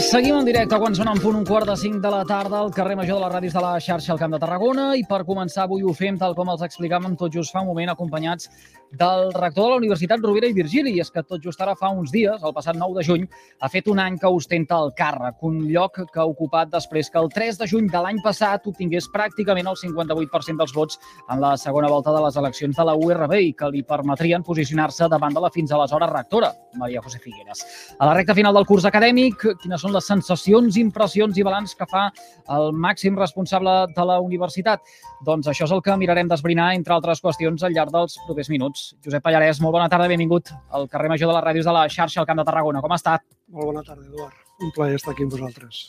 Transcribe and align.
seguim 0.00 0.36
en 0.38 0.46
directe 0.48 0.78
quan 0.80 0.94
són 0.96 1.10
en 1.10 1.18
punt 1.20 1.36
un 1.36 1.44
quart 1.44 1.68
de 1.68 1.74
cinc 1.76 1.98
de 2.00 2.10
la 2.12 2.22
tarda 2.24 2.60
al 2.62 2.70
carrer 2.72 2.96
Major 2.96 3.18
de 3.18 3.24
les 3.26 3.32
Ràdios 3.34 3.54
de 3.56 3.62
la 3.62 3.72
xarxa 3.84 4.14
al 4.14 4.18
Camp 4.18 4.32
de 4.32 4.38
Tarragona 4.40 4.86
i 4.96 5.02
per 5.08 5.20
començar 5.28 5.66
avui 5.66 5.84
ho 5.84 5.92
fem 5.92 6.16
tal 6.18 6.32
com 6.38 6.48
els 6.48 6.62
explicàvem 6.64 7.16
tot 7.20 7.34
just 7.34 7.52
fa 7.52 7.60
un 7.60 7.68
moment 7.68 7.92
acompanyats 7.92 8.48
del 8.90 9.30
rector 9.34 9.64
de 9.64 9.70
la 9.70 9.76
Universitat 9.76 10.24
Rovira 10.24 10.48
i 10.48 10.54
Virgili 10.56 10.94
i 10.96 11.00
és 11.04 11.10
que 11.12 11.22
tot 11.22 11.42
just 11.44 11.60
ara 11.60 11.76
fa 11.78 11.90
uns 11.94 12.10
dies, 12.10 12.42
el 12.42 12.54
passat 12.56 12.78
9 12.78 12.96
de 12.96 13.04
juny, 13.06 13.26
ha 13.60 13.68
fet 13.70 13.86
un 13.92 14.00
any 14.02 14.16
que 14.18 14.26
ostenta 14.26 14.78
el 14.82 14.90
càrrec, 14.98 15.36
un 15.46 15.60
lloc 15.68 16.00
que 16.10 16.20
ha 16.20 16.26
ocupat 16.26 16.72
després 16.72 17.10
que 17.10 17.20
el 17.20 17.30
3 17.30 17.60
de 17.60 17.68
juny 17.70 17.90
de 17.92 18.02
l'any 18.02 18.18
passat 18.24 18.66
obtingués 18.66 19.06
pràcticament 19.14 19.68
el 19.70 19.78
58% 19.78 20.58
dels 20.58 20.74
vots 20.74 20.98
en 21.28 21.40
la 21.40 21.56
segona 21.56 21.88
volta 21.92 22.14
de 22.16 22.24
les 22.24 22.40
eleccions 22.40 22.76
de 22.76 22.88
la 22.88 22.96
URB 22.96 23.36
i 23.38 23.52
que 23.54 23.70
li 23.70 23.84
permetrien 23.86 24.42
posicionar-se 24.42 25.08
davant 25.12 25.34
de 25.36 25.44
la 25.44 25.52
fins 25.54 25.70
aleshores 25.70 26.10
rectora, 26.10 26.52
Maria 26.74 27.02
José 27.04 27.20
Figueres. 27.22 27.62
A 27.98 28.06
la 28.06 28.14
recta 28.14 28.34
final 28.34 28.54
del 28.54 28.66
curs 28.66 28.88
acadèmic, 28.90 29.46
quines 29.62 29.80
són 29.80 29.89
les 29.94 30.06
sensacions, 30.06 30.76
impressions 30.80 31.38
i 31.38 31.44
balanç 31.46 31.74
que 31.78 31.86
fa 31.90 32.08
el 32.56 32.70
màxim 32.72 33.18
responsable 33.18 33.74
de 33.96 34.06
la 34.06 34.18
universitat? 34.24 34.82
Doncs 35.26 35.50
això 35.50 35.66
és 35.68 35.74
el 35.76 35.82
que 35.84 35.96
mirarem 36.00 36.28
d'esbrinar, 36.30 36.72
entre 36.74 36.96
altres 36.96 37.22
qüestions, 37.24 37.64
al 37.64 37.74
llarg 37.76 37.92
dels 37.94 38.18
propers 38.26 38.50
minuts. 38.52 38.90
Josep 39.04 39.24
Pallarès, 39.24 39.60
molt 39.60 39.76
bona 39.78 39.88
tarda, 39.92 40.08
benvingut 40.10 40.52
al 40.70 40.88
carrer 40.88 41.12
Major 41.12 41.30
de 41.30 41.38
les 41.38 41.46
Ràdios 41.48 41.68
de 41.68 41.76
la 41.76 41.88
xarxa 41.88 42.20
al 42.22 42.28
Camp 42.28 42.42
de 42.42 42.46
Tarragona. 42.48 42.82
Com 42.84 42.92
ha 42.92 43.00
estat? 43.00 43.26
Molt 43.50 43.72
bona 43.72 43.84
tarda, 43.86 44.06
Eduard. 44.06 44.36
Un 44.60 44.74
plaer 44.76 44.98
estar 44.98 45.14
aquí 45.14 45.24
amb 45.24 45.32
vosaltres. 45.38 45.86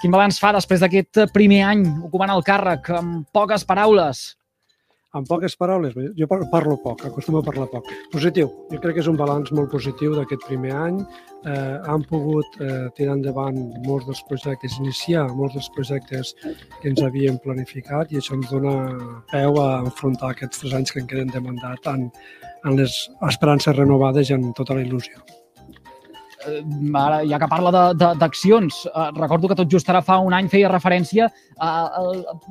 Quin 0.00 0.12
balanç 0.12 0.38
fa 0.40 0.54
després 0.56 0.80
d'aquest 0.80 1.26
primer 1.34 1.60
any 1.68 1.84
ocupant 2.06 2.32
el 2.32 2.44
càrrec, 2.46 2.88
amb 2.96 3.26
poques 3.36 3.66
paraules? 3.68 4.30
En 5.10 5.24
poques 5.26 5.56
paraules, 5.58 5.94
jo 6.14 6.26
parlo 6.52 6.76
poc, 6.84 7.00
acostumo 7.08 7.40
a 7.40 7.42
parlar 7.42 7.66
poc. 7.72 7.88
Positiu, 8.12 8.46
jo 8.70 8.78
crec 8.78 8.94
que 8.94 9.02
és 9.02 9.08
un 9.10 9.16
balanç 9.18 9.50
molt 9.58 9.72
positiu 9.72 10.14
d'aquest 10.14 10.44
primer 10.46 10.70
any. 10.78 11.00
Eh, 11.50 11.78
han 11.90 12.04
pogut 12.06 12.60
eh, 12.62 12.86
tirar 12.94 13.16
endavant 13.18 13.58
molts 13.88 14.06
dels 14.06 14.22
projectes, 14.28 14.78
iniciar 14.78 15.26
molts 15.34 15.58
dels 15.58 15.70
projectes 15.74 16.32
que 16.44 16.92
ens 16.92 17.02
havíem 17.02 17.42
planificat 17.42 18.14
i 18.14 18.20
això 18.22 18.38
ens 18.38 18.54
dona 18.54 18.76
peu 19.34 19.58
a 19.58 19.68
enfrontar 19.80 20.30
aquests 20.36 20.62
tres 20.62 20.78
anys 20.78 20.94
que 20.94 21.02
en 21.02 21.10
queden 21.10 21.34
de 21.34 21.42
mandat 21.48 21.90
en, 21.90 22.06
en 22.62 22.78
les 22.78 23.02
esperances 23.32 23.82
renovades 23.82 24.30
i 24.30 24.38
en 24.38 24.52
tota 24.54 24.78
la 24.78 24.86
il·lusió 24.86 25.39
ara, 26.96 27.20
ja 27.28 27.38
que 27.38 27.48
parla 27.48 27.92
d'accions, 27.94 28.86
eh, 28.86 29.10
recordo 29.16 29.48
que 29.48 29.56
tot 29.58 29.70
just 29.70 29.88
ara 29.90 30.02
fa 30.02 30.18
un 30.18 30.32
any 30.32 30.48
feia 30.48 30.70
referència 30.72 31.28
a, 31.58 31.68
a, 31.68 32.02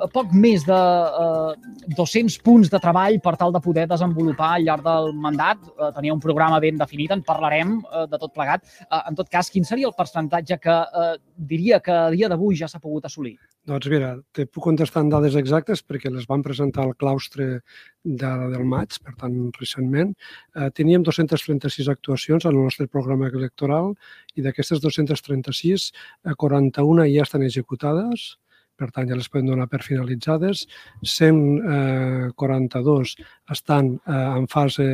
a 0.05 0.09
poc 0.13 0.33
més 0.33 0.65
de 0.67 0.77
eh, 0.77 1.95
200 1.97 2.39
punts 2.45 2.69
de 2.69 2.79
treball 2.79 3.19
per 3.23 3.35
tal 3.37 3.53
de 3.55 3.61
poder 3.63 3.87
desenvolupar 3.89 4.53
al 4.55 4.67
llarg 4.67 4.85
del 4.85 5.13
mandat. 5.13 5.61
Eh, 5.69 5.91
tenia 5.95 6.13
un 6.13 6.23
programa 6.23 6.59
ben 6.59 6.77
definit, 6.77 7.11
en 7.15 7.23
parlarem 7.25 7.79
eh, 7.79 8.05
de 8.11 8.21
tot 8.21 8.33
plegat. 8.33 8.65
Eh, 8.85 9.01
en 9.01 9.17
tot 9.17 9.29
cas, 9.29 9.49
quin 9.49 9.65
seria 9.65 9.89
el 9.89 9.97
percentatge 9.97 10.59
que 10.61 10.75
eh, 10.75 11.15
diria 11.35 11.79
que 11.79 11.95
a 11.95 12.09
dia 12.13 12.29
d'avui 12.29 12.57
ja 12.59 12.69
s'ha 12.69 12.81
pogut 12.83 13.09
assolir? 13.09 13.37
Doncs 13.69 13.85
mira, 13.91 14.15
te 14.33 14.47
puc 14.49 14.63
contestar 14.65 15.03
en 15.03 15.11
dades 15.13 15.35
exactes 15.37 15.83
perquè 15.85 16.09
les 16.09 16.25
van 16.29 16.41
presentar 16.45 16.83
al 16.87 16.95
claustre 16.97 17.45
de, 18.03 18.31
del 18.53 18.65
maig, 18.65 18.97
per 19.05 19.13
tant, 19.19 19.35
recentment. 19.59 20.15
Eh, 20.55 20.69
teníem 20.73 21.03
236 21.05 21.89
actuacions 21.93 22.45
el 22.49 22.55
nostre 22.57 22.87
programa 22.89 23.29
electoral 23.29 23.93
i 24.33 24.41
d'aquestes 24.45 24.81
236, 24.81 25.91
eh, 26.25 26.35
41 26.45 27.05
ja 27.13 27.23
estan 27.27 27.43
executades, 27.45 28.19
per 28.79 28.89
tant 28.95 29.07
ja 29.11 29.17
les 29.19 29.29
podem 29.29 29.47
donar 29.51 29.67
per 29.69 29.81
finalitzades. 29.85 30.57
142 31.03 33.15
eh, 33.19 33.23
estan 33.53 33.85
eh, 33.99 34.29
en 34.39 34.45
fase 34.49 34.85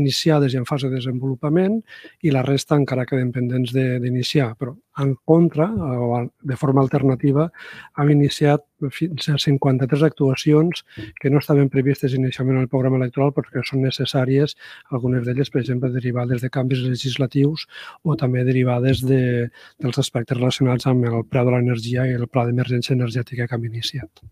iniciades 0.00 0.50
i 0.54 0.58
en 0.58 0.66
fase 0.66 0.86
de 0.88 0.96
desenvolupament 0.98 1.74
i 2.24 2.30
la 2.34 2.42
resta 2.42 2.74
encara 2.80 3.06
queden 3.06 3.30
pendents 3.36 3.70
d'iniciar. 3.76 4.50
Però 4.58 4.72
en 4.98 5.14
contra, 5.24 5.66
o 5.74 6.30
de 6.42 6.56
forma 6.56 6.80
alternativa, 6.80 7.48
hem 7.98 8.10
iniciat 8.14 8.62
fins 8.94 9.28
a 9.32 9.38
53 9.38 10.02
actuacions 10.02 10.84
que 11.20 11.30
no 11.30 11.40
estaven 11.42 11.70
previstes 11.72 12.14
inicialment 12.14 12.58
en 12.58 12.66
el 12.66 12.70
programa 12.70 13.00
electoral 13.00 13.32
perquè 13.34 13.64
són 13.66 13.82
necessàries, 13.86 14.54
algunes 14.90 15.24
d'elles, 15.26 15.50
per 15.50 15.62
exemple, 15.62 15.90
derivades 15.94 16.44
de 16.44 16.52
canvis 16.52 16.84
legislatius 16.84 17.66
o 18.04 18.16
també 18.20 18.44
derivades 18.44 19.02
de, 19.02 19.50
dels 19.82 19.98
aspectes 19.98 20.38
relacionats 20.38 20.86
amb 20.86 21.10
el 21.10 21.26
preu 21.26 21.48
de 21.48 21.56
l'energia 21.56 22.06
i 22.06 22.16
el 22.18 22.28
pla 22.28 22.46
d'emergència 22.46 22.94
energètica 22.94 23.48
que 23.48 23.58
hem 23.58 23.70
iniciat. 23.72 24.24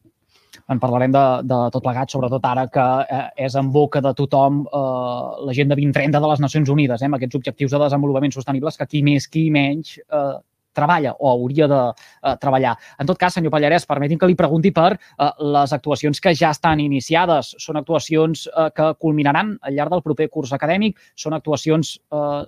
En 0.71 0.79
parlarem 0.79 1.13
de, 1.13 1.25
de 1.49 1.59
tot 1.75 1.83
plegat, 1.83 2.13
sobretot 2.13 2.45
ara 2.47 2.67
que 2.71 2.85
eh, 3.11 3.25
és 3.47 3.57
en 3.59 3.71
boca 3.75 4.03
de 4.05 4.13
tothom 4.17 4.63
eh, 4.63 5.45
l'agenda 5.49 5.77
2030 5.79 6.21
de 6.23 6.31
les 6.31 6.43
Nacions 6.45 6.71
Unides, 6.71 7.03
eh, 7.03 7.09
amb 7.09 7.19
aquests 7.19 7.41
objectius 7.41 7.75
de 7.75 7.81
desenvolupament 7.83 8.35
sostenibles 8.37 8.79
que 8.79 8.87
qui 8.93 9.03
més, 9.07 9.27
qui 9.33 9.49
menys 9.55 9.97
eh, 9.99 10.37
treballa 10.75 11.15
o 11.19 11.31
hauria 11.31 11.69
de 11.69 11.81
eh, 11.91 12.37
treballar. 12.41 12.77
En 12.99 13.09
tot 13.09 13.19
cas, 13.21 13.35
senyor 13.37 13.53
Pallarès, 13.55 13.87
permeti'm 13.89 14.21
que 14.21 14.31
li 14.31 14.39
pregunti 14.39 14.73
per 14.75 14.93
eh, 14.95 15.31
les 15.57 15.73
actuacions 15.73 16.21
que 16.21 16.35
ja 16.39 16.53
estan 16.53 16.81
iniciades. 16.81 17.55
Són 17.63 17.81
actuacions 17.81 18.49
eh, 18.49 18.71
que 18.77 18.93
culminaran 19.01 19.57
al 19.63 19.77
llarg 19.79 19.97
del 19.97 20.05
proper 20.05 20.29
curs 20.33 20.53
acadèmic? 20.53 20.99
Són 21.15 21.37
actuacions 21.37 21.97
eh, 22.13 22.43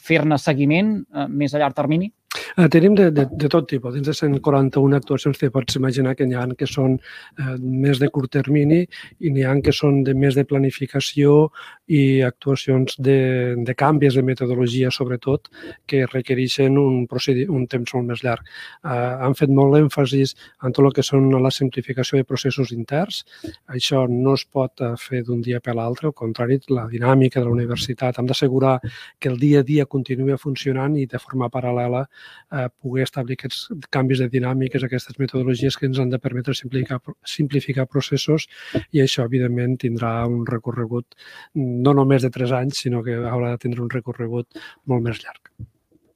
fer-ne 0.00 0.38
seguiment 0.40 0.96
eh, 1.00 1.28
més 1.28 1.54
a 1.54 1.62
llarg 1.62 1.76
termini? 1.76 2.12
Eh, 2.56 2.68
tenim 2.68 2.94
de, 2.94 3.10
de, 3.10 3.26
de 3.30 3.48
tot 3.48 3.68
tipus. 3.68 3.94
Dins 3.94 4.06
de 4.06 4.14
141 4.14 4.96
actuacions 4.96 5.38
te 5.38 5.50
pots 5.52 5.76
imaginar 5.76 6.14
que 6.16 6.26
n'hi 6.26 6.36
ha 6.38 6.46
que 6.58 6.66
són 6.66 6.96
eh, 6.98 7.56
més 7.58 8.00
de 8.00 8.08
curt 8.14 8.32
termini 8.32 8.80
i 9.20 9.32
n'hi 9.34 9.44
ha 9.44 9.56
que 9.64 9.74
són 9.74 10.02
de 10.06 10.14
més 10.14 10.36
de 10.38 10.44
planificació 10.48 11.48
i 11.88 12.20
actuacions 12.22 12.96
de, 12.98 13.56
de 13.64 13.74
canvis 13.74 14.16
de 14.18 14.24
metodologia, 14.24 14.90
sobretot, 14.94 15.48
que 15.88 16.04
requereixen 16.06 16.78
un, 16.80 17.06
procedi 17.10 17.46
un 17.48 17.66
temps 17.66 17.94
molt 17.96 18.08
més 18.12 18.24
llarg. 18.24 18.44
Eh, 18.84 18.96
han 19.26 19.36
fet 19.38 19.52
molt 19.52 19.78
èmfasis 19.80 20.34
en 20.64 20.76
tot 20.76 20.86
el 20.86 20.94
que 20.96 21.04
són 21.06 21.30
la 21.42 21.52
simplificació 21.54 22.20
de 22.20 22.28
processos 22.28 22.72
interns. 22.76 23.24
Això 23.74 24.06
no 24.08 24.36
es 24.38 24.44
pot 24.44 24.84
eh, 24.84 24.94
fer 25.00 25.24
d'un 25.26 25.42
dia 25.44 25.60
per 25.64 25.76
l'altre, 25.78 26.08
al 26.10 26.16
contrari, 26.16 26.60
la 26.72 26.86
dinàmica 26.90 27.40
de 27.40 27.48
la 27.48 27.56
universitat. 27.56 28.18
Hem 28.18 28.28
d'assegurar 28.28 28.78
que 29.18 29.32
el 29.32 29.38
dia 29.40 29.60
a 29.62 29.66
dia 29.66 29.86
continuï 29.86 30.36
funcionant 30.38 30.96
i 30.96 31.06
de 31.08 31.20
forma 31.22 31.48
paral·lela 31.52 32.04
eh, 32.52 32.66
poder 32.82 33.06
establir 33.06 33.38
aquests 33.38 33.66
canvis 33.94 34.22
de 34.24 34.28
dinàmiques, 34.32 34.84
aquestes 34.84 35.18
metodologies 35.22 35.78
que 35.78 35.88
ens 35.90 36.02
han 36.02 36.12
de 36.12 36.20
permetre 36.22 36.54
simplificar, 36.54 37.00
simplificar 37.36 37.88
processos 37.90 38.48
i 38.92 39.02
això, 39.04 39.26
evidentment, 39.28 39.78
tindrà 39.80 40.12
un 40.26 40.44
recorregut 40.46 41.18
no 41.54 41.96
només 41.96 42.22
de 42.22 42.32
3 42.34 42.54
anys, 42.62 42.84
sinó 42.84 43.02
que 43.06 43.18
haurà 43.18 43.54
de 43.54 43.64
tindre 43.66 43.84
un 43.84 43.92
recorregut 43.92 44.62
molt 44.86 45.04
més 45.08 45.24
llarg 45.24 45.52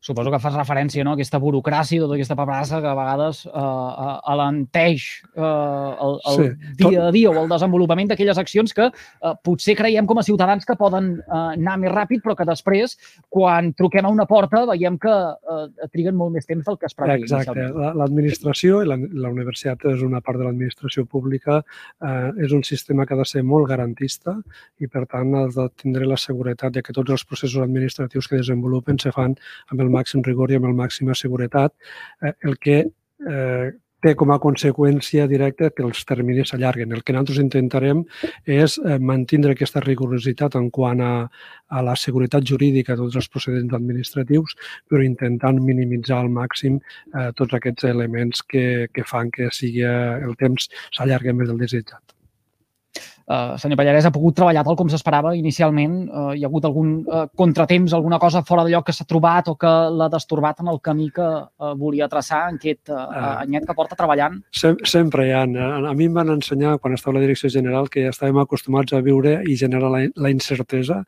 suposo 0.03 0.33
que 0.35 0.41
fas 0.43 0.57
referència 0.59 1.05
no, 1.07 1.15
a 1.15 1.19
aquesta 1.19 1.39
burocràcia, 1.43 2.03
tota 2.03 2.17
aquesta 2.19 2.37
paperassa 2.39 2.81
que 2.83 2.91
a 2.91 2.97
vegades 2.99 3.45
eh, 3.47 4.15
alenteix 4.35 5.05
eh, 5.31 5.43
el, 5.43 6.17
el 6.33 6.41
sí, 6.41 6.49
dia 6.81 7.07
a 7.07 7.13
dia 7.15 7.31
o 7.31 7.37
el 7.45 7.51
desenvolupament 7.53 8.11
d'aquelles 8.11 8.41
accions 8.43 8.75
que 8.75 8.89
eh, 8.91 9.35
potser 9.47 9.77
creiem 9.79 10.09
com 10.11 10.19
a 10.19 10.27
ciutadans 10.27 10.67
que 10.67 10.77
poden 10.79 11.13
eh, 11.21 11.43
anar 11.43 11.77
més 11.79 11.95
ràpid, 11.95 12.23
però 12.25 12.35
que 12.39 12.47
després, 12.49 12.97
quan 13.31 13.71
truquem 13.79 14.09
a 14.09 14.13
una 14.13 14.27
porta, 14.27 14.65
veiem 14.73 14.99
que 15.03 15.13
eh, 15.15 15.89
triguen 15.95 16.19
molt 16.19 16.35
més 16.35 16.51
temps 16.51 16.67
del 16.67 16.81
que 16.81 16.91
es 16.91 16.99
preveia. 16.99 17.23
Exacte. 17.23 17.69
L'administració, 17.99 18.83
i 18.83 18.91
la, 18.91 18.99
la 18.99 19.31
universitat 19.31 19.87
és 19.93 20.03
una 20.03 20.23
part 20.25 20.41
de 20.41 20.49
l'administració 20.49 21.07
pública, 21.07 21.61
eh, 22.03 22.43
és 22.43 22.57
un 22.57 22.67
sistema 22.67 23.07
que 23.07 23.15
ha 23.15 23.21
de 23.23 23.29
ser 23.29 23.45
molt 23.47 23.71
garantista 23.71 24.35
i, 24.83 24.91
per 24.91 25.07
tant, 25.07 25.31
ha 25.39 25.47
de 25.53 25.69
tindre 25.79 26.11
la 26.11 26.19
seguretat 26.19 26.75
de 26.75 26.83
que 26.83 26.95
tots 26.97 27.15
els 27.15 27.27
processos 27.29 27.63
administratius 27.63 28.27
que 28.27 28.43
desenvolupen 28.43 28.99
se 28.99 29.15
fan 29.15 29.39
amb 29.71 29.79
el 29.79 29.92
màxim 29.95 30.25
rigor 30.27 30.53
i 30.53 30.59
amb 30.59 30.71
el 30.71 30.77
màxima 30.79 31.17
seguretat, 31.19 31.75
eh, 32.23 32.35
el 32.49 32.59
que 32.59 32.79
eh, 32.83 33.71
té 34.03 34.15
com 34.19 34.33
a 34.35 34.39
conseqüència 34.43 35.29
directa 35.31 35.71
que 35.71 35.85
els 35.87 36.03
terminis 36.09 36.51
s'allarguen. 36.51 36.95
El 36.97 37.05
que 37.07 37.15
nosaltres 37.15 37.41
intentarem 37.45 38.03
és 38.59 38.79
eh, 38.83 38.99
mantenir 39.13 39.53
aquesta 39.53 39.83
rigorositat 39.85 40.57
en 40.59 40.71
quant 40.75 41.03
a, 41.07 41.13
a 41.71 41.85
la 41.87 41.95
seguretat 42.05 42.47
jurídica 42.53 42.97
de 42.97 43.05
tots 43.05 43.21
els 43.23 43.31
procedents 43.35 43.77
administratius, 43.79 44.57
però 44.91 45.05
intentant 45.07 45.61
minimitzar 45.63 46.19
al 46.23 46.33
màxim 46.41 46.81
eh, 46.81 47.29
tots 47.39 47.55
aquests 47.59 47.87
elements 47.93 48.43
que, 48.49 48.67
que 48.93 49.07
fan 49.07 49.31
que 49.31 49.53
sigui 49.55 49.87
eh, 49.87 50.19
el 50.27 50.35
temps 50.41 50.69
s'allargui 50.91 51.39
més 51.39 51.53
del 51.53 51.63
desitjat 51.63 52.22
eh, 53.27 53.55
senyor 53.59 53.79
Pallarès, 53.81 54.07
ha 54.07 54.15
pogut 54.15 54.37
treballar 54.39 54.65
tal 54.67 54.77
com 54.79 54.91
s'esperava 54.93 55.35
inicialment? 55.39 55.97
Eh, 56.09 56.27
hi 56.39 56.45
ha 56.45 56.51
hagut 56.51 56.67
algun 56.69 56.95
eh, 57.03 57.25
contratemps, 57.37 57.95
alguna 57.97 58.19
cosa 58.23 58.43
fora 58.47 58.65
de 58.65 58.75
lloc 58.75 58.87
que 58.89 58.97
s'ha 58.97 59.09
trobat 59.09 59.49
o 59.53 59.57
que 59.57 59.73
l'ha 59.99 60.09
destorbat 60.13 60.63
en 60.63 60.73
el 60.73 60.81
camí 60.81 61.11
que 61.15 61.29
eh, 61.29 61.75
volia 61.79 62.09
traçar 62.09 62.45
en 62.51 62.61
aquest 62.61 62.93
eh, 62.93 63.01
anyet 63.43 63.67
que 63.69 63.77
porta 63.79 63.99
treballant? 63.99 64.41
Sem 64.51 64.79
sempre 64.89 65.27
hi 65.29 65.33
ha. 65.37 65.43
A 65.43 65.95
mi 65.99 66.07
em 66.09 66.15
van 66.17 66.33
ensenyar, 66.35 66.79
quan 66.83 66.95
estava 66.97 67.17
a 67.17 67.21
la 67.21 67.25
direcció 67.27 67.51
general, 67.53 67.89
que 67.93 68.07
ja 68.07 68.13
estàvem 68.13 68.41
acostumats 68.43 68.95
a 68.95 69.03
viure 69.05 69.39
i 69.49 69.57
generar 69.59 69.91
la, 69.93 70.03
la 70.17 70.33
incertesa. 70.33 71.03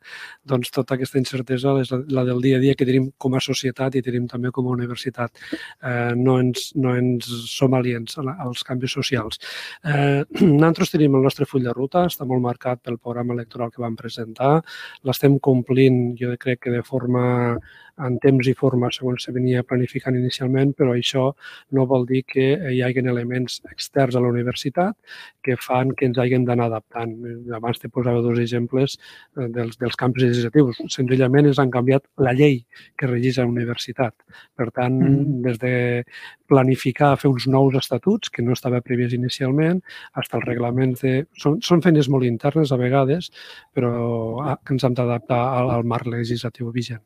Doncs 0.45 0.71
tota 0.75 0.95
aquesta 0.95 1.19
incertesa 1.21 1.75
és 1.81 1.91
la, 1.93 2.01
la 2.19 2.25
del 2.27 2.41
dia 2.43 2.59
a 2.59 2.63
dia 2.63 2.75
que 2.77 2.87
tenim 2.87 3.09
com 3.17 3.35
a 3.35 3.43
societat 3.43 3.95
i 3.95 4.03
tenim 4.05 4.27
també 4.31 4.51
com 4.55 4.67
a 4.67 4.75
universitat. 4.75 5.33
Eh, 5.81 6.13
no, 6.17 6.37
ens, 6.41 6.71
no 6.79 6.95
ens 6.97 7.29
som 7.51 7.75
aliens 7.77 8.19
als 8.21 8.63
canvis 8.67 8.95
socials. 8.97 9.41
Eh, 9.83 10.23
nosaltres 10.45 10.93
tenim 10.93 11.17
el 11.17 11.25
nostre 11.25 11.47
full 11.49 11.65
de 11.65 11.73
ruta, 11.75 12.04
està 12.09 12.27
molt 12.27 12.43
marcat 12.43 12.81
pel 12.83 12.97
programa 12.97 13.35
electoral 13.35 13.71
que 13.73 13.83
vam 13.83 13.95
presentar. 13.99 14.59
L'estem 15.07 15.39
complint, 15.39 16.15
jo 16.19 16.33
crec 16.39 16.65
que 16.65 16.75
de 16.75 16.83
forma 16.83 17.25
en 18.03 18.17
temps 18.23 18.47
i 18.47 18.53
forma 18.57 18.89
segons 18.93 19.23
se 19.25 19.33
venia 19.35 19.63
planificant 19.63 20.17
inicialment, 20.17 20.73
però 20.75 20.93
això 20.95 21.29
no 21.75 21.85
vol 21.87 22.05
dir 22.09 22.23
que 22.27 22.47
hi 22.71 22.81
hagin 22.83 23.07
elements 23.11 23.61
externs 23.71 24.15
a 24.15 24.23
la 24.23 24.31
universitat 24.33 24.97
que 25.45 25.55
fan 25.61 25.93
que 25.95 26.09
ens 26.09 26.19
haguem 26.19 26.45
d'anar 26.47 26.67
adaptant. 26.69 27.15
Abans 27.55 27.79
te 27.79 27.89
posava 27.89 28.23
dos 28.25 28.39
exemples 28.41 28.97
eh, 29.37 29.47
dels, 29.55 29.79
dels 29.81 29.95
camps 29.99 30.19
legislatius. 30.21 30.81
Senzillament 30.91 31.51
ens 31.51 31.61
han 31.61 31.71
canviat 31.71 32.07
la 32.19 32.35
llei 32.35 32.61
que 32.99 33.09
regeix 33.11 33.39
la 33.39 33.47
universitat. 33.51 34.15
Per 34.57 34.69
tant, 34.75 34.99
mm. 34.99 35.41
des 35.45 35.61
de 35.61 35.75
planificar 36.51 37.15
fer 37.21 37.31
uns 37.31 37.47
nous 37.47 37.79
estatuts, 37.79 38.29
que 38.29 38.43
no 38.45 38.53
estava 38.57 38.83
previst 38.85 39.15
inicialment, 39.17 39.81
fins 40.15 40.35
als 40.35 40.47
reglaments 40.47 41.01
de... 41.05 41.17
Són, 41.41 41.59
són 41.65 41.83
feines 41.85 42.09
molt 42.11 42.27
internes 42.27 42.71
a 42.71 42.79
vegades, 42.81 43.31
però 43.75 43.95
ah, 44.43 44.59
ens 44.71 44.85
hem 44.85 44.95
d'adaptar 44.97 45.41
al, 45.59 45.73
al 45.79 45.87
marc 45.87 46.09
legislatiu 46.11 46.71
vigent 46.75 47.03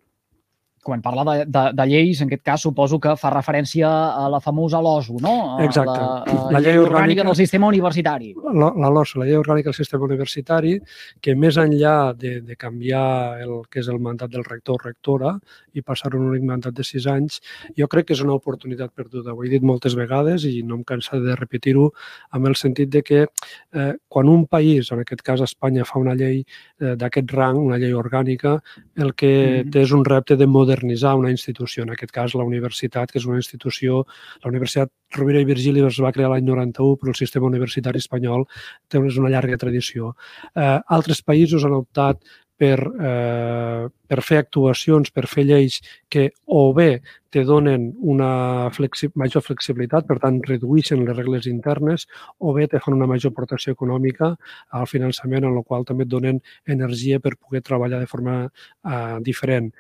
quan 0.84 1.02
parla 1.02 1.24
de, 1.26 1.46
de, 1.46 1.64
de 1.74 1.86
lleis, 1.90 2.22
en 2.22 2.30
aquest 2.30 2.44
cas 2.46 2.64
suposo 2.64 3.00
que 3.02 3.16
fa 3.20 3.32
referència 3.34 3.90
a 3.90 4.28
la 4.32 4.40
famosa 4.40 4.80
LOSU, 4.82 5.20
no? 5.22 5.58
Exacte. 5.64 5.98
La, 6.00 6.22
a 6.24 6.54
la 6.54 6.62
llei, 6.62 6.78
llei 6.78 6.84
orgànica 6.84 7.26
del 7.28 7.36
sistema 7.36 7.68
universitari. 7.68 8.32
La, 8.54 8.72
la 8.72 8.92
LOSU, 8.94 9.20
la 9.20 9.28
llei 9.28 9.40
orgànica 9.40 9.70
del 9.70 9.78
sistema 9.78 10.08
universitari, 10.08 10.78
que 11.22 11.36
més 11.36 11.60
enllà 11.60 12.14
de, 12.18 12.40
de 12.46 12.58
canviar 12.60 13.42
el 13.44 13.60
que 13.70 13.84
és 13.84 13.90
el 13.92 14.00
mandat 14.00 14.32
del 14.32 14.46
rector 14.48 14.80
o 14.80 14.84
rectora 14.86 15.36
i 15.76 15.84
passar 15.84 16.14
un 16.16 16.30
únic 16.30 16.46
mandat 16.48 16.78
de 16.78 16.86
sis 16.88 17.08
anys, 17.10 17.42
jo 17.78 17.90
crec 17.92 18.10
que 18.10 18.18
és 18.18 18.24
una 18.24 18.38
oportunitat 18.38 18.94
perduda. 18.96 19.36
Ho 19.36 19.44
he 19.44 19.52
dit 19.52 19.66
moltes 19.66 19.98
vegades 20.00 20.48
i 20.48 20.64
no 20.64 20.80
em 20.80 20.86
cansa 20.88 21.20
de 21.20 21.36
repetir-ho 21.36 21.90
amb 22.32 22.50
el 22.50 22.56
sentit 22.56 22.90
de 22.94 23.04
que 23.04 23.26
eh, 23.26 23.94
quan 24.08 24.32
un 24.32 24.48
país, 24.48 24.94
en 24.94 25.04
aquest 25.04 25.26
cas 25.26 25.44
Espanya, 25.44 25.86
fa 25.86 26.00
una 26.00 26.16
llei 26.16 26.42
eh, 26.42 26.96
d'aquest 26.96 27.36
rang, 27.36 27.60
una 27.60 27.78
llei 27.82 27.94
orgànica, 27.94 28.60
el 28.96 29.14
que 29.14 29.30
mm 29.30 29.68
-hmm. 29.68 29.72
té 29.72 29.82
és 29.82 29.92
un 29.92 30.06
repte 30.06 30.36
de 30.36 30.48
modernitat 30.48 30.69
modernitzar 30.70 31.16
una 31.18 31.32
institució, 31.32 31.84
en 31.84 31.94
aquest 31.94 32.12
cas 32.14 32.36
la 32.38 32.46
universitat, 32.46 33.12
que 33.12 33.20
és 33.20 33.26
una 33.26 33.40
institució, 33.40 34.04
la 34.44 34.52
Universitat 34.52 34.92
Rovira 35.18 35.42
i 35.42 35.48
Virgili 35.48 35.82
es 35.86 36.00
va 36.04 36.14
crear 36.14 36.30
l'any 36.30 36.46
91, 36.46 37.00
però 37.00 37.14
el 37.14 37.18
sistema 37.18 37.50
universitari 37.50 38.00
espanyol 38.00 38.46
té 38.88 39.02
una 39.02 39.32
llarga 39.34 39.58
tradició. 39.58 40.14
Eh, 40.56 40.78
altres 40.88 41.24
països 41.26 41.66
han 41.66 41.78
optat 41.80 42.22
per, 42.60 42.78
eh, 42.84 43.88
per 44.08 44.22
fer 44.22 44.38
actuacions, 44.44 45.12
per 45.12 45.26
fer 45.28 45.46
lleis 45.48 45.80
que 46.10 46.30
o 46.46 46.74
bé 46.74 47.02
te 47.30 47.44
donen 47.46 47.90
una 48.00 48.70
flexi 48.74 49.10
major 49.16 49.44
flexibilitat, 49.46 50.08
per 50.10 50.18
tant, 50.24 50.40
redueixen 50.48 51.04
les 51.06 51.18
regles 51.18 51.48
internes, 51.52 52.08
o 52.40 52.54
bé 52.56 52.68
te 52.68 52.82
fan 52.84 52.98
una 52.98 53.10
major 53.10 53.34
aportació 53.34 53.76
econòmica 53.78 54.34
al 54.80 54.88
finançament, 54.90 55.46
en 55.46 55.56
la 55.56 55.64
qual 55.64 55.86
també 55.86 56.08
et 56.08 56.12
donen 56.12 56.42
energia 56.66 57.20
per 57.20 57.36
poder 57.38 57.62
treballar 57.66 58.02
de 58.02 58.10
forma 58.10 58.40
eh, 58.48 59.18
diferent. 59.26 59.72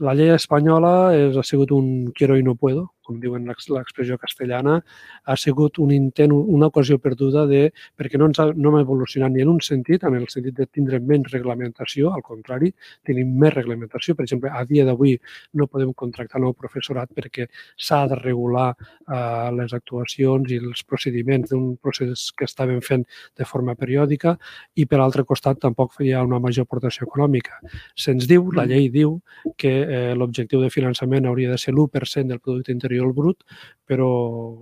La 0.00 0.14
llei 0.18 0.34
espanyola 0.34 0.92
és, 1.16 1.36
ha 1.36 1.46
sigut 1.46 1.72
un 1.72 2.12
quiero 2.16 2.36
i 2.36 2.44
no 2.46 2.56
puedo, 2.58 2.90
com 3.06 3.20
diuen 3.22 3.46
l'expressió 3.46 4.18
castellana, 4.18 4.80
ha 5.24 5.36
sigut 5.38 5.78
un 5.82 5.92
intent, 5.94 6.34
una 6.34 6.70
ocasió 6.72 6.98
perduda 7.02 7.46
de, 7.46 7.62
perquè 7.98 8.18
no, 8.18 8.28
ens 8.30 8.40
ha, 8.42 8.48
no 8.54 8.72
hem 8.72 8.80
evolucionat 8.82 9.32
ni 9.32 9.44
en 9.44 9.52
un 9.54 9.60
sentit, 9.62 10.04
en 10.08 10.18
el 10.18 10.26
sentit 10.32 10.56
de 10.58 10.66
tindre 10.66 11.00
menys 11.00 11.30
reglamentació, 11.34 12.10
al 12.12 12.24
contrari, 12.26 12.72
tenim 13.06 13.36
més 13.42 13.54
reglamentació. 13.54 14.16
Per 14.18 14.26
exemple, 14.26 14.50
a 14.50 14.64
dia 14.66 14.86
d'avui 14.88 15.14
no 15.54 15.70
podem 15.70 15.94
contractar 15.94 16.42
nou 16.42 16.56
professorat 16.96 17.12
perquè 17.14 17.46
s'ha 17.76 18.06
de 18.08 18.16
regular 18.16 18.74
eh, 18.74 19.50
les 19.52 19.72
actuacions 19.72 20.50
i 20.50 20.58
els 20.58 20.82
procediments 20.84 21.50
d'un 21.50 21.76
procés 21.76 22.32
que 22.36 22.44
estàvem 22.44 22.80
fent 22.80 23.04
de 23.36 23.44
forma 23.44 23.74
periòdica 23.74 24.36
i, 24.74 24.86
per 24.86 25.00
altre 25.00 25.24
costat, 25.24 25.60
tampoc 25.60 26.00
hi 26.00 26.12
ha 26.12 26.24
una 26.24 26.40
major 26.40 26.66
aportació 26.66 27.06
econòmica. 27.06 27.60
Se'ns 27.94 28.26
diu, 28.26 28.50
la 28.52 28.66
llei 28.66 28.88
diu, 28.90 29.20
que 29.56 29.72
eh, 29.84 30.14
l'objectiu 30.14 30.60
de 30.62 30.70
finançament 30.70 31.26
hauria 31.26 31.50
de 31.50 31.58
ser 31.58 31.74
l'1% 31.74 32.28
del 32.28 32.40
producte 32.40 32.72
interior 32.72 33.12
brut, 33.12 33.44
però 33.86 34.08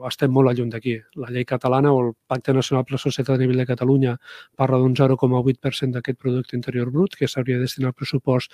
estem 0.08 0.32
molt 0.32 0.52
lluny 0.54 0.70
d'aquí. 0.70 0.98
La 1.16 1.30
llei 1.32 1.46
catalana 1.48 1.92
o 1.94 2.00
el 2.04 2.12
Pacte 2.28 2.52
Nacional 2.52 2.84
per 2.84 2.96
la 2.96 3.02
Societat 3.02 3.37
a 3.37 3.40
nivell 3.40 3.62
de 3.62 3.66
Catalunya 3.66 4.16
parla 4.56 4.78
d'un 4.78 4.94
0,8% 4.94 5.96
d'aquest 5.96 6.20
producte 6.20 6.56
interior 6.56 6.90
brut 6.92 7.16
que 7.16 7.28
s'hauria 7.28 7.56
de 7.56 7.64
destinar 7.64 7.92
al 7.92 7.98
pressupost 7.98 8.52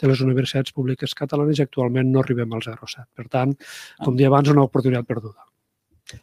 de 0.00 0.08
les 0.08 0.22
universitats 0.22 0.72
públiques 0.72 1.16
catalanes 1.18 1.58
i 1.58 1.66
actualment 1.66 2.12
no 2.12 2.22
arribem 2.22 2.54
al 2.54 2.62
0,7. 2.62 3.21
Per 3.22 3.30
tant, 3.38 3.56
com 4.02 4.18
dia 4.18 4.30
abans, 4.32 4.52
una 4.52 4.66
oportunitat 4.68 5.08
perduda 5.08 5.52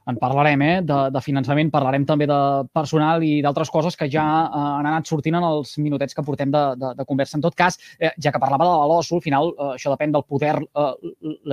en 0.08 0.18
parlarem, 0.18 0.62
eh, 0.62 0.82
de, 0.86 0.98
de 1.14 1.22
finançament, 1.24 1.70
parlarem 1.74 2.06
també 2.08 2.28
de 2.30 2.40
personal 2.76 3.24
i 3.26 3.40
d'altres 3.46 3.72
coses 3.74 3.98
que 4.00 4.10
ja 4.12 4.26
eh, 4.46 4.64
han 4.80 4.90
anat 4.90 5.10
sortint 5.10 5.38
en 5.40 5.46
els 5.46 5.76
minutets 5.82 6.16
que 6.16 6.26
portem 6.26 6.52
de, 6.54 6.64
de, 6.80 6.92
de 7.00 7.06
conversa. 7.10 7.38
En 7.38 7.46
tot 7.46 7.56
cas, 7.58 7.80
eh, 8.00 8.12
ja 8.22 8.34
que 8.36 8.42
parlava 8.42 8.68
de 8.68 8.76
la 8.76 8.90
LOSU, 8.92 9.20
al 9.20 9.26
final 9.26 9.54
eh, 9.54 9.72
això 9.78 9.94
depèn 9.94 10.14
del 10.16 10.26
poder 10.28 10.56
eh, 10.60 10.92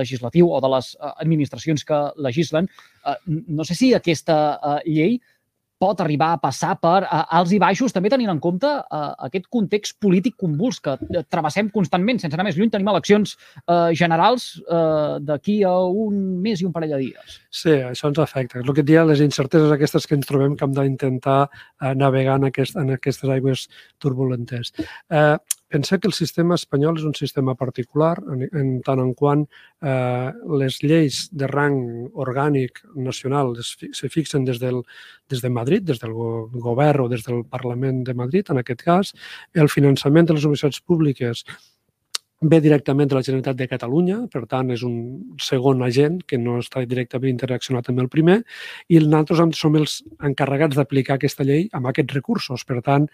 legislatiu 0.01 0.51
o 0.51 0.61
de 0.63 0.73
les 0.75 0.93
eh, 0.95 1.13
administracions 1.25 1.87
que 1.87 2.03
legislen. 2.27 2.69
Eh, 3.05 3.17
no 3.47 3.67
sé 3.67 3.77
si 3.79 3.93
aquesta 3.97 4.37
eh, 4.55 4.79
llei 4.85 5.19
pot 5.81 6.01
arribar 6.01 6.31
a 6.33 6.39
passar 6.41 6.73
per 6.81 6.99
uh, 7.05 7.23
alts 7.39 7.53
i 7.55 7.59
baixos, 7.61 7.93
també 7.93 8.09
tenint 8.13 8.31
en 8.33 8.41
compte 8.43 8.69
uh, 8.69 9.11
aquest 9.27 9.47
context 9.53 9.97
polític 10.03 10.37
convuls 10.41 10.79
que 10.83 10.95
uh, 10.97 11.23
travessem 11.29 11.69
constantment. 11.73 12.21
Sense 12.21 12.37
anar 12.37 12.47
més 12.47 12.57
lluny, 12.57 12.71
tenim 12.73 12.89
eleccions 12.91 13.35
uh, 13.65 13.89
generals 13.97 14.49
uh, 14.65 15.17
d'aquí 15.23 15.59
a 15.67 15.73
un 15.87 16.39
mes 16.43 16.61
i 16.61 16.67
un 16.67 16.73
parell 16.75 16.95
de 16.95 17.03
dies. 17.05 17.37
Sí, 17.53 17.75
això 17.91 18.11
ens 18.11 18.21
afecta. 18.23 18.61
El 18.63 18.73
que 18.73 18.83
et 18.85 18.89
dia, 18.89 19.05
les 19.07 19.21
incerteses 19.25 19.73
aquestes 19.73 20.09
que 20.09 20.17
ens 20.17 20.29
trobem 20.29 20.57
que 20.57 20.65
hem 20.65 20.73
d'intentar 20.77 21.39
uh, 21.45 21.93
navegar 21.97 22.39
en, 22.41 22.49
aquest, 22.51 22.77
en 22.79 22.95
aquestes 22.97 23.29
aigües 23.37 23.67
turbulentes. 24.03 24.73
Uh, 25.13 25.37
Pensa 25.67 25.97
que 25.99 26.07
el 26.07 26.15
sistema 26.15 26.55
espanyol 26.55 26.95
és 26.99 27.05
un 27.07 27.15
sistema 27.17 27.53
particular 27.59 28.13
en, 28.31 28.45
en 28.55 28.69
tant 28.85 29.01
en 29.03 29.09
quant 29.19 29.43
eh, 29.43 30.29
les 30.61 30.79
lleis 30.83 31.25
de 31.35 31.49
rang 31.51 31.79
orgànic 32.15 32.79
nacional 32.95 33.51
es, 33.59 33.73
se 33.99 34.09
fixen 34.13 34.47
des, 34.47 34.61
del, 34.63 34.79
des 35.27 35.43
de 35.43 35.51
Madrid, 35.51 35.83
des 35.83 35.99
del 35.99 36.15
govern 36.15 37.03
o 37.03 37.09
des 37.11 37.27
del 37.27 37.43
Parlament 37.51 38.05
de 38.07 38.15
Madrid, 38.15 38.47
en 38.49 38.63
aquest 38.63 38.85
cas. 38.87 39.11
El 39.53 39.67
finançament 39.67 40.29
de 40.29 40.37
les 40.37 40.47
universitats 40.47 40.79
públiques 40.79 41.43
ve 42.41 42.59
directament 42.61 43.09
de 43.09 43.15
la 43.15 43.23
Generalitat 43.25 43.57
de 43.57 43.67
Catalunya, 43.67 44.17
per 44.31 44.43
tant, 44.45 44.69
és 44.71 44.83
un 44.85 44.97
segon 45.41 45.81
agent 45.81 46.19
que 46.27 46.37
no 46.37 46.59
està 46.61 46.83
directament 46.85 47.33
interaccionat 47.33 47.89
amb 47.89 48.03
el 48.03 48.09
primer, 48.13 48.43
i 48.93 48.99
nosaltres 49.01 49.57
som 49.57 49.75
els 49.79 49.97
encarregats 50.23 50.77
d'aplicar 50.77 51.17
aquesta 51.17 51.45
llei 51.47 51.67
amb 51.73 51.89
aquests 51.89 52.13
recursos. 52.13 52.65
Per 52.67 52.81
tant, 52.85 53.07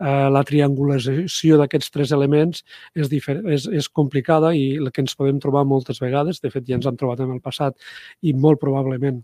eh, 0.00 0.28
la 0.32 0.44
triangulació 0.48 1.58
d'aquests 1.60 1.90
tres 1.90 2.12
elements 2.16 2.64
és, 2.94 3.12
és, 3.12 3.66
és 3.68 3.88
complicada 3.88 4.54
i 4.56 4.76
el 4.78 4.90
que 4.90 5.04
ens 5.04 5.16
podem 5.16 5.40
trobar 5.40 5.66
moltes 5.68 6.00
vegades, 6.00 6.40
de 6.40 6.50
fet 6.50 6.64
ja 6.64 6.78
ens 6.80 6.88
hem 6.88 6.96
trobat 6.96 7.20
en 7.20 7.36
el 7.36 7.44
passat 7.44 7.76
i 8.22 8.32
molt 8.32 8.60
probablement 8.60 9.20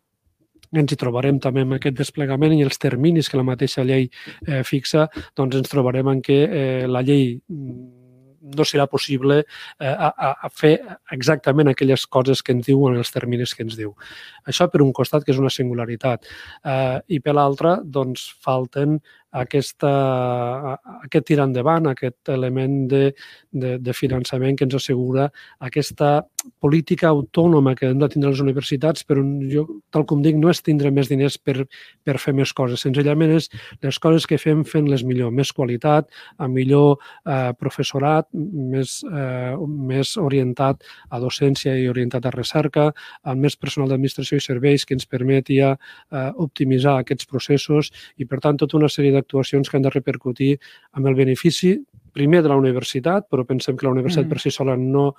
ens 0.77 0.93
hi 0.93 0.99
trobarem 0.99 1.39
també 1.41 1.63
amb 1.63 1.77
aquest 1.77 1.97
desplegament 1.97 2.53
i 2.57 2.65
els 2.67 2.81
terminis 2.83 3.31
que 3.31 3.39
la 3.39 3.47
mateixa 3.47 3.85
llei 3.87 4.09
eh, 4.47 4.63
fixa, 4.67 5.07
doncs 5.37 5.61
ens 5.61 5.71
trobarem 5.73 6.11
en 6.11 6.23
què 6.25 6.41
eh, 6.45 6.87
la 6.91 7.05
llei 7.07 7.39
no 8.55 8.67
serà 8.69 8.87
possible 8.91 9.41
eh, 9.43 9.91
a, 9.91 10.31
a 10.47 10.51
fer 10.53 10.77
exactament 11.13 11.73
aquelles 11.73 12.07
coses 12.07 12.43
que 12.43 12.55
ens 12.57 12.67
diuen 12.69 12.97
els 13.01 13.13
terminis 13.15 13.55
que 13.55 13.67
ens 13.67 13.77
diu. 13.79 13.95
Això 14.47 14.69
per 14.71 14.83
un 14.85 14.93
costat, 14.97 15.25
que 15.25 15.35
és 15.35 15.43
una 15.43 15.53
singularitat. 15.53 16.27
Eh, 16.65 16.99
I 17.17 17.21
per 17.25 17.37
l'altre, 17.39 17.79
doncs, 17.83 18.29
falten 18.45 19.01
aquesta, 19.35 19.91
aquest 21.03 21.27
tirar 21.29 21.49
endavant, 21.49 21.89
aquest 21.91 22.31
element 22.33 22.87
de, 22.91 23.03
de, 23.53 23.77
de 23.83 23.95
finançament 23.97 24.57
que 24.57 24.67
ens 24.67 24.77
assegura 24.79 25.29
aquesta 25.59 26.23
política 26.63 27.09
autònoma 27.11 27.75
que 27.75 27.91
hem 27.91 27.99
de 27.99 28.09
tindre 28.13 28.31
les 28.31 28.41
universitats, 28.41 29.05
però 29.05 29.23
jo, 29.51 29.67
tal 29.91 30.07
com 30.09 30.23
dic, 30.23 30.37
no 30.39 30.51
és 30.53 30.63
tindre 30.63 30.93
més 30.95 31.11
diners 31.11 31.39
per, 31.43 31.67
per 32.07 32.17
fer 32.23 32.35
més 32.37 32.53
coses. 32.57 32.85
Senzillament 32.87 33.35
és 33.37 33.51
les 33.83 33.99
coses 34.03 34.27
que 34.31 34.39
fem 34.39 34.63
fent 34.65 34.89
les 34.91 35.05
millor, 35.07 35.33
més 35.35 35.53
qualitat, 35.53 36.09
amb 36.39 36.57
millor 36.57 36.97
eh, 37.27 37.53
professorat, 37.59 38.29
més, 38.33 38.99
eh, 39.11 39.57
més 39.91 40.15
orientat 40.21 40.87
a 41.11 41.21
docència 41.23 41.75
i 41.77 41.89
orientat 41.91 42.27
a 42.27 42.35
recerca, 42.35 42.89
amb 43.27 43.43
més 43.47 43.59
personal 43.59 43.91
d'administració 43.91 44.39
i 44.39 44.45
serveis 44.45 44.87
que 44.87 44.97
ens 44.97 45.09
permeti 45.11 45.61
eh, 45.65 45.75
optimitzar 46.47 47.01
aquests 47.01 47.29
processos 47.31 47.91
i, 48.17 48.27
per 48.29 48.41
tant, 48.45 48.59
tota 48.61 48.79
una 48.79 48.91
sèrie 48.93 49.16
de 49.17 49.25
actuacions 49.25 49.71
que 49.71 49.81
han 49.81 49.87
de 49.87 49.95
repercutir 49.95 50.57
amb 50.93 51.09
el 51.11 51.17
benefici 51.19 51.79
primer 52.17 52.43
de 52.43 52.49
la 52.49 52.57
universitat, 52.57 53.27
però 53.31 53.45
pensem 53.45 53.77
que 53.77 53.85
la 53.85 53.93
universitat 53.93 54.25
mm. 54.25 54.33
per 54.33 54.41
si 54.41 54.53
sola 54.55 54.77
no, 54.81 55.11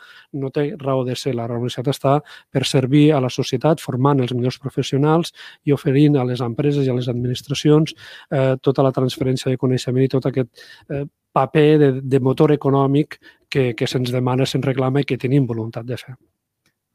no 0.42 0.50
té 0.54 0.72
raó 0.82 1.04
de 1.06 1.16
ser. 1.20 1.36
La 1.38 1.46
universitat 1.46 1.92
està 1.94 2.16
per 2.54 2.64
servir 2.66 3.12
a 3.14 3.22
la 3.24 3.30
societat, 3.34 3.84
formant 3.84 4.24
els 4.24 4.34
millors 4.34 4.58
professionals 4.64 5.34
i 5.70 5.76
oferint 5.76 6.18
a 6.18 6.26
les 6.28 6.42
empreses 6.42 6.88
i 6.88 6.94
a 6.94 6.98
les 6.98 7.10
administracions 7.14 7.94
eh, 7.94 8.56
tota 8.66 8.86
la 8.88 8.94
transferència 8.96 9.54
de 9.54 9.62
coneixement 9.62 10.08
i 10.08 10.12
tot 10.16 10.26
aquest 10.30 10.66
eh, 10.90 11.06
paper 11.38 11.68
de, 11.84 11.92
de 12.02 12.24
motor 12.24 12.56
econòmic 12.56 13.20
que, 13.50 13.70
que 13.78 13.88
se'ns 13.88 14.10
demana, 14.16 14.50
se'ns 14.50 14.66
reclama 14.66 15.06
i 15.06 15.08
que 15.08 15.22
tenim 15.22 15.46
voluntat 15.46 15.86
de 15.86 16.02
fer. 16.02 16.18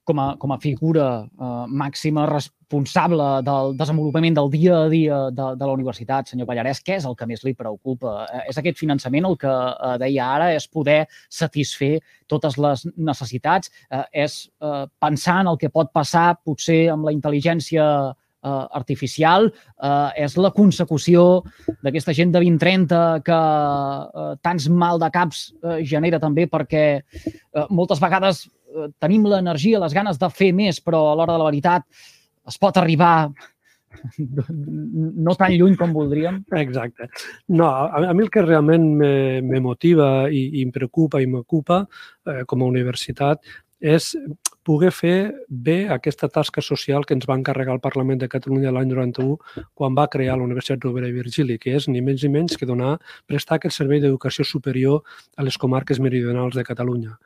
Com 0.04 0.20
a, 0.20 0.36
com 0.36 0.52
a 0.52 0.58
figura 0.58 1.06
eh, 1.24 1.66
màxima 1.68 2.26
responsable 2.26 3.26
del 3.46 3.76
desenvolupament 3.78 4.36
del 4.38 4.50
dia 4.50 4.78
a 4.84 4.88
dia 4.90 5.18
de, 5.30 5.48
de 5.58 5.66
la 5.68 5.74
universitat, 5.76 6.30
senyor 6.30 6.48
Pallarès, 6.48 6.82
què 6.82 6.98
és 6.98 7.06
el 7.08 7.16
que 7.18 7.28
més 7.30 7.44
li 7.46 7.54
preocupa? 7.58 8.22
Eh, 8.26 8.46
és 8.52 8.58
aquest 8.58 8.80
finançament 8.80 9.28
el 9.28 9.38
que 9.40 9.52
eh, 9.52 9.92
deia 10.02 10.30
ara, 10.38 10.50
és 10.56 10.66
poder 10.68 11.04
satisfer 11.30 11.98
totes 12.30 12.58
les 12.58 12.86
necessitats, 12.96 13.70
eh, 13.90 14.04
és 14.26 14.40
eh, 14.62 14.86
pensar 15.02 15.42
en 15.44 15.52
el 15.52 15.60
que 15.60 15.70
pot 15.70 15.92
passar 15.94 16.32
potser 16.42 16.86
amb 16.94 17.06
la 17.06 17.14
intel·ligència 17.14 17.86
eh, 18.42 18.66
artificial, 18.78 19.50
eh, 19.50 20.24
és 20.24 20.36
la 20.36 20.52
consecució 20.54 21.42
d'aquesta 21.84 22.14
gent 22.16 22.32
de 22.34 22.42
20-30 22.42 23.22
que 23.26 23.38
eh, 23.38 24.32
tants 24.42 24.68
mal 24.68 25.00
de 25.02 25.10
caps 25.14 25.44
eh, 25.62 25.78
genera 25.86 26.20
també 26.22 26.48
perquè 26.50 26.84
eh, 26.98 27.66
moltes 27.70 28.02
vegades 28.02 28.48
tenim 29.02 29.26
l'energia, 29.30 29.80
les 29.82 29.94
ganes 29.96 30.20
de 30.20 30.28
fer 30.32 30.52
més, 30.56 30.80
però 30.80 31.06
a 31.10 31.16
l'hora 31.16 31.36
de 31.36 31.42
la 31.42 31.48
veritat 31.50 31.86
es 32.48 32.58
pot 32.58 32.78
arribar 32.80 33.32
no 34.18 35.34
tan 35.38 35.52
lluny 35.52 35.76
com 35.78 35.92
voldríem. 35.94 36.42
Exacte. 36.58 37.08
No, 37.52 37.68
a, 37.68 38.06
a 38.08 38.14
mi 38.16 38.24
el 38.24 38.30
que 38.32 38.44
realment 38.44 38.86
me, 38.98 39.12
me 39.44 39.60
motiva 39.60 40.30
i, 40.30 40.46
i 40.58 40.64
em 40.64 40.72
preocupa 40.74 41.20
i 41.22 41.28
m'ocupa 41.28 41.82
eh, 41.84 42.42
com 42.48 42.62
a 42.64 42.70
universitat 42.72 43.44
és 43.82 44.12
poder 44.62 44.92
fer 44.94 45.16
bé 45.50 45.88
aquesta 45.90 46.28
tasca 46.30 46.62
social 46.62 47.02
que 47.04 47.16
ens 47.16 47.26
va 47.26 47.34
encarregar 47.34 47.74
el 47.74 47.82
Parlament 47.82 48.20
de 48.20 48.28
Catalunya 48.30 48.70
l'any 48.70 48.92
91 48.92 49.64
quan 49.74 49.96
va 49.98 50.06
crear 50.12 50.36
la 50.38 50.46
Universitat 50.46 50.84
Rovira 50.86 51.10
i 51.10 51.16
Virgili, 51.16 51.58
que 51.58 51.74
és 51.74 51.88
ni 51.90 52.00
menys 52.00 52.22
ni 52.22 52.30
menys 52.30 52.54
que 52.58 52.68
donar, 52.68 52.92
prestar 53.26 53.58
aquest 53.58 53.80
servei 53.80 53.98
d'educació 54.00 54.46
superior 54.46 55.02
a 55.36 55.42
les 55.42 55.58
comarques 55.58 55.98
meridionals 55.98 56.54
de 56.54 56.64
Catalunya. 56.68 57.18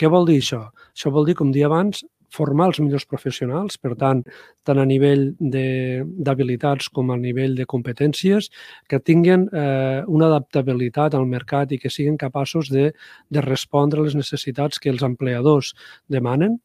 Què 0.00 0.10
vol 0.10 0.26
dir 0.26 0.40
això? 0.42 0.66
Això 0.94 1.12
vol 1.14 1.28
dir, 1.28 1.36
com 1.38 1.52
dia 1.54 1.68
abans, 1.70 2.02
formar 2.34 2.66
els 2.70 2.80
millors 2.82 3.06
professionals, 3.06 3.76
per 3.78 3.94
tant, 4.00 4.22
tant 4.66 4.80
a 4.82 4.86
nivell 4.88 5.28
d'habilitats 5.38 6.88
com 6.96 7.12
a 7.14 7.18
nivell 7.20 7.54
de 7.58 7.66
competències, 7.70 8.50
que 8.90 8.98
tinguin 8.98 9.46
eh, 9.52 10.02
una 10.10 10.30
adaptabilitat 10.32 11.14
al 11.14 11.28
mercat 11.30 11.72
i 11.72 11.78
que 11.78 11.92
siguin 11.94 12.18
capaços 12.20 12.72
de, 12.74 12.90
de 13.30 13.44
respondre 13.46 14.02
a 14.02 14.08
les 14.08 14.18
necessitats 14.18 14.82
que 14.82 14.90
els 14.90 15.06
empleadors 15.06 15.74
demanen 16.10 16.58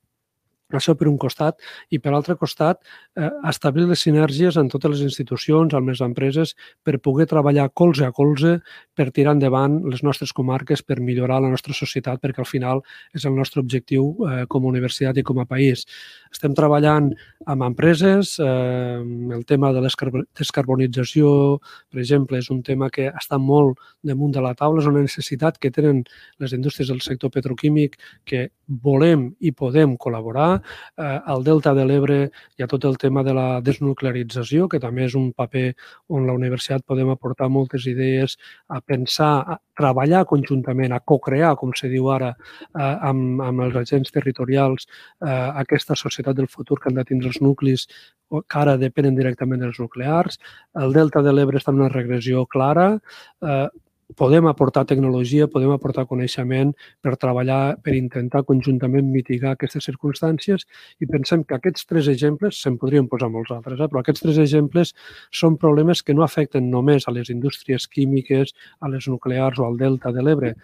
això 0.78 0.96
per 0.98 1.08
un 1.10 1.18
costat, 1.18 1.58
i 1.90 2.00
per 2.00 2.12
l'altre 2.14 2.36
costat, 2.38 2.82
eh, 3.16 3.30
establir 3.50 3.88
les 3.90 4.02
sinergies 4.06 4.58
en 4.58 4.70
totes 4.70 4.92
les 4.92 5.02
institucions, 5.02 5.74
amb 5.74 5.90
les 5.90 6.02
empreses, 6.02 6.56
per 6.84 7.00
poder 7.00 7.28
treballar 7.28 7.70
colze 7.74 8.06
a 8.06 8.12
colze 8.12 8.60
per 8.96 9.10
tirar 9.12 9.34
endavant 9.34 9.80
les 9.90 10.04
nostres 10.04 10.34
comarques, 10.34 10.84
per 10.84 11.00
millorar 11.00 11.42
la 11.42 11.50
nostra 11.50 11.74
societat, 11.74 12.20
perquè 12.22 12.44
al 12.44 12.50
final 12.50 12.84
és 13.16 13.26
el 13.26 13.36
nostre 13.36 13.62
objectiu 13.62 14.16
eh, 14.28 14.46
com 14.48 14.66
a 14.66 14.70
universitat 14.70 15.18
i 15.18 15.24
com 15.24 15.40
a 15.40 15.48
país. 15.50 15.86
Estem 16.32 16.54
treballant 16.54 17.10
amb 17.46 17.64
empreses, 17.64 18.38
eh, 18.40 19.00
el 19.36 19.46
tema 19.46 19.74
de 19.74 19.82
la 19.82 19.90
descarbonització, 19.90 21.60
per 21.90 22.00
exemple, 22.00 22.38
és 22.38 22.50
un 22.50 22.62
tema 22.64 22.90
que 22.90 23.10
està 23.10 23.40
molt 23.40 23.80
damunt 24.04 24.34
de 24.36 24.42
la 24.44 24.54
taula, 24.54 24.82
és 24.82 24.88
una 24.88 25.02
necessitat 25.02 25.58
que 25.58 25.72
tenen 25.72 26.04
les 26.40 26.54
indústries 26.54 26.90
del 26.90 27.02
sector 27.02 27.32
petroquímic 27.34 27.98
que 28.26 28.50
volem 28.68 29.30
i 29.40 29.52
podem 29.52 29.96
col·laborar, 29.98 30.59
Eh, 30.60 31.20
al 31.34 31.44
Delta 31.44 31.74
de 31.78 31.86
l'Ebre 31.88 32.20
hi 32.58 32.64
ha 32.64 32.70
tot 32.72 32.86
el 32.86 32.98
tema 32.98 33.24
de 33.24 33.34
la 33.34 33.48
desnuclearització, 33.66 34.68
que 34.70 34.80
també 34.80 35.06
és 35.08 35.16
un 35.16 35.32
paper 35.34 35.74
on 36.10 36.28
la 36.28 36.36
universitat 36.38 36.86
podem 36.86 37.10
aportar 37.14 37.50
moltes 37.50 37.88
idees 37.90 38.38
a 38.68 38.82
pensar, 38.82 39.34
a 39.56 39.60
treballar 39.80 40.26
conjuntament, 40.30 40.94
a 40.94 41.00
co-crear, 41.00 41.56
com 41.60 41.74
se 41.76 41.90
diu 41.92 42.10
ara, 42.12 42.34
eh, 42.70 42.96
amb, 43.12 43.42
amb 43.42 43.68
els 43.68 43.76
agents 43.84 44.12
territorials, 44.12 44.88
eh, 45.22 45.50
aquesta 45.64 45.96
societat 45.96 46.36
del 46.36 46.48
futur 46.48 46.80
que 46.80 46.90
han 46.90 47.00
de 47.00 47.06
tindre 47.08 47.30
els 47.30 47.42
nuclis 47.42 47.88
que 48.30 48.60
ara 48.62 48.78
depenen 48.78 49.16
directament 49.18 49.62
dels 49.64 49.80
nuclears. 49.82 50.38
El 50.78 50.94
Delta 50.94 51.24
de 51.26 51.34
l'Ebre 51.34 51.58
està 51.58 51.74
en 51.74 51.82
una 51.82 51.94
regressió 51.94 52.46
clara. 52.46 52.92
Eh, 53.42 53.68
podem 54.18 54.48
aportar 54.48 54.86
tecnologia, 54.86 55.48
podem 55.48 55.72
aportar 55.72 56.06
coneixement 56.10 56.74
per 57.04 57.16
treballar, 57.22 57.78
per 57.84 57.94
intentar 57.98 58.44
conjuntament 58.48 59.10
mitigar 59.14 59.54
aquestes 59.54 59.86
circumstàncies 59.86 60.66
i 61.00 61.10
pensem 61.10 61.44
que 61.44 61.58
aquests 61.58 61.86
tres 61.90 62.10
exemples, 62.12 62.62
se'n 62.62 62.80
podrien 62.82 63.08
posar 63.10 63.30
molts 63.34 63.54
altres, 63.54 63.80
eh? 63.80 63.90
però 63.90 64.02
aquests 64.02 64.26
tres 64.26 64.42
exemples 64.42 64.94
són 65.32 65.58
problemes 65.62 66.02
que 66.04 66.16
no 66.18 66.26
afecten 66.26 66.70
només 66.72 67.08
a 67.08 67.16
les 67.16 67.30
indústries 67.30 67.88
químiques, 67.88 68.56
a 68.82 68.90
les 68.90 69.08
nuclears 69.08 69.60
o 69.60 69.68
al 69.68 69.78
delta 69.78 70.14
de 70.16 70.26
l'Ebre. 70.26 70.56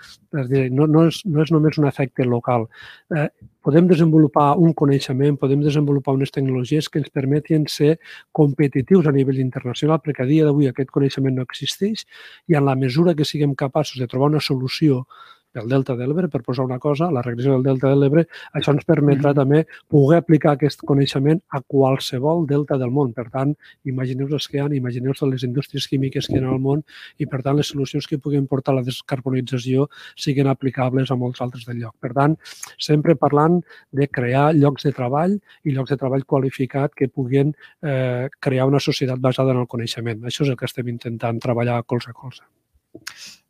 És 0.42 0.50
dir, 0.50 0.70
no, 0.72 0.90
no, 0.90 1.06
és, 1.10 1.22
no 1.25 1.44
és 1.44 1.54
només 1.54 1.78
un 1.82 1.90
efecte 1.90 2.25
local. 2.25 2.68
Eh, 3.14 3.30
podem 3.65 3.88
desenvolupar 3.89 4.60
un 4.62 4.74
coneixement, 4.77 5.39
podem 5.41 5.63
desenvolupar 5.65 6.13
unes 6.13 6.29
tecnologies 6.29 6.86
que 6.88 7.01
ens 7.01 7.10
permetin 7.10 7.65
ser 7.65 7.95
competitius 8.31 9.10
a 9.10 9.13
nivell 9.15 9.41
internacional, 9.41 9.98
perquè 10.05 10.22
a 10.22 10.29
dia 10.29 10.45
d'avui 10.45 10.69
aquest 10.69 10.93
coneixement 10.93 11.34
no 11.34 11.45
existeix 11.50 12.05
i 12.45 12.60
en 12.60 12.67
la 12.67 12.75
mesura 12.77 13.15
que 13.17 13.25
siguem 13.25 13.57
capaços 13.57 13.98
de 13.98 14.07
trobar 14.12 14.29
una 14.29 14.43
solució 14.43 15.07
del 15.56 15.70
Delta 15.72 15.96
de 15.96 16.08
l'Ebre, 16.08 16.30
per 16.32 16.42
posar 16.46 16.66
una 16.68 16.78
cosa, 16.80 17.10
la 17.12 17.24
regressió 17.26 17.56
del 17.56 17.64
Delta 17.64 17.92
de 17.92 18.00
l'Ebre, 18.00 18.26
això 18.58 18.74
ens 18.76 18.86
permetrà 18.88 19.34
també 19.38 19.64
poder 19.92 20.20
aplicar 20.22 20.56
aquest 20.56 20.84
coneixement 20.88 21.40
a 21.56 21.62
qualsevol 21.62 22.46
delta 22.50 22.78
del 22.82 22.92
món. 22.94 23.14
Per 23.16 23.28
tant, 23.34 23.56
imagineu-vos 23.88 24.40
els 24.40 24.50
que 24.52 24.60
hi 24.60 24.64
ha, 24.64 24.68
imagineu-vos 24.80 25.24
les 25.32 25.46
indústries 25.48 25.88
químiques 25.92 26.28
que 26.28 26.38
hi 26.38 26.44
ha 26.44 26.52
al 26.52 26.62
món 26.62 26.84
i, 27.18 27.28
per 27.32 27.42
tant, 27.46 27.58
les 27.60 27.72
solucions 27.72 28.08
que 28.08 28.20
puguin 28.22 28.50
portar 28.52 28.76
a 28.76 28.80
la 28.80 28.86
descarbonització 28.88 29.88
siguin 30.20 30.52
aplicables 30.52 31.12
a 31.12 31.20
molts 31.20 31.42
altres 31.46 31.66
del 31.70 31.80
lloc. 31.84 31.96
Per 32.04 32.12
tant, 32.18 32.38
sempre 32.78 33.16
parlant 33.20 33.62
de 33.96 34.10
crear 34.12 34.50
llocs 34.58 34.88
de 34.88 34.94
treball 34.96 35.38
i 35.64 35.76
llocs 35.76 35.94
de 35.94 36.00
treball 36.02 36.28
qualificat 36.28 36.94
que 36.96 37.08
puguin 37.08 37.56
eh, 37.82 38.28
crear 38.40 38.68
una 38.68 38.84
societat 38.84 39.24
basada 39.24 39.56
en 39.56 39.64
el 39.64 39.72
coneixement. 39.72 40.26
Això 40.26 40.44
és 40.46 40.54
el 40.54 40.60
que 40.60 40.70
estem 40.70 40.92
intentant 40.92 41.42
treballar 41.42 41.82
colze 41.88 42.12
a 42.12 42.18
colze. 42.18 42.44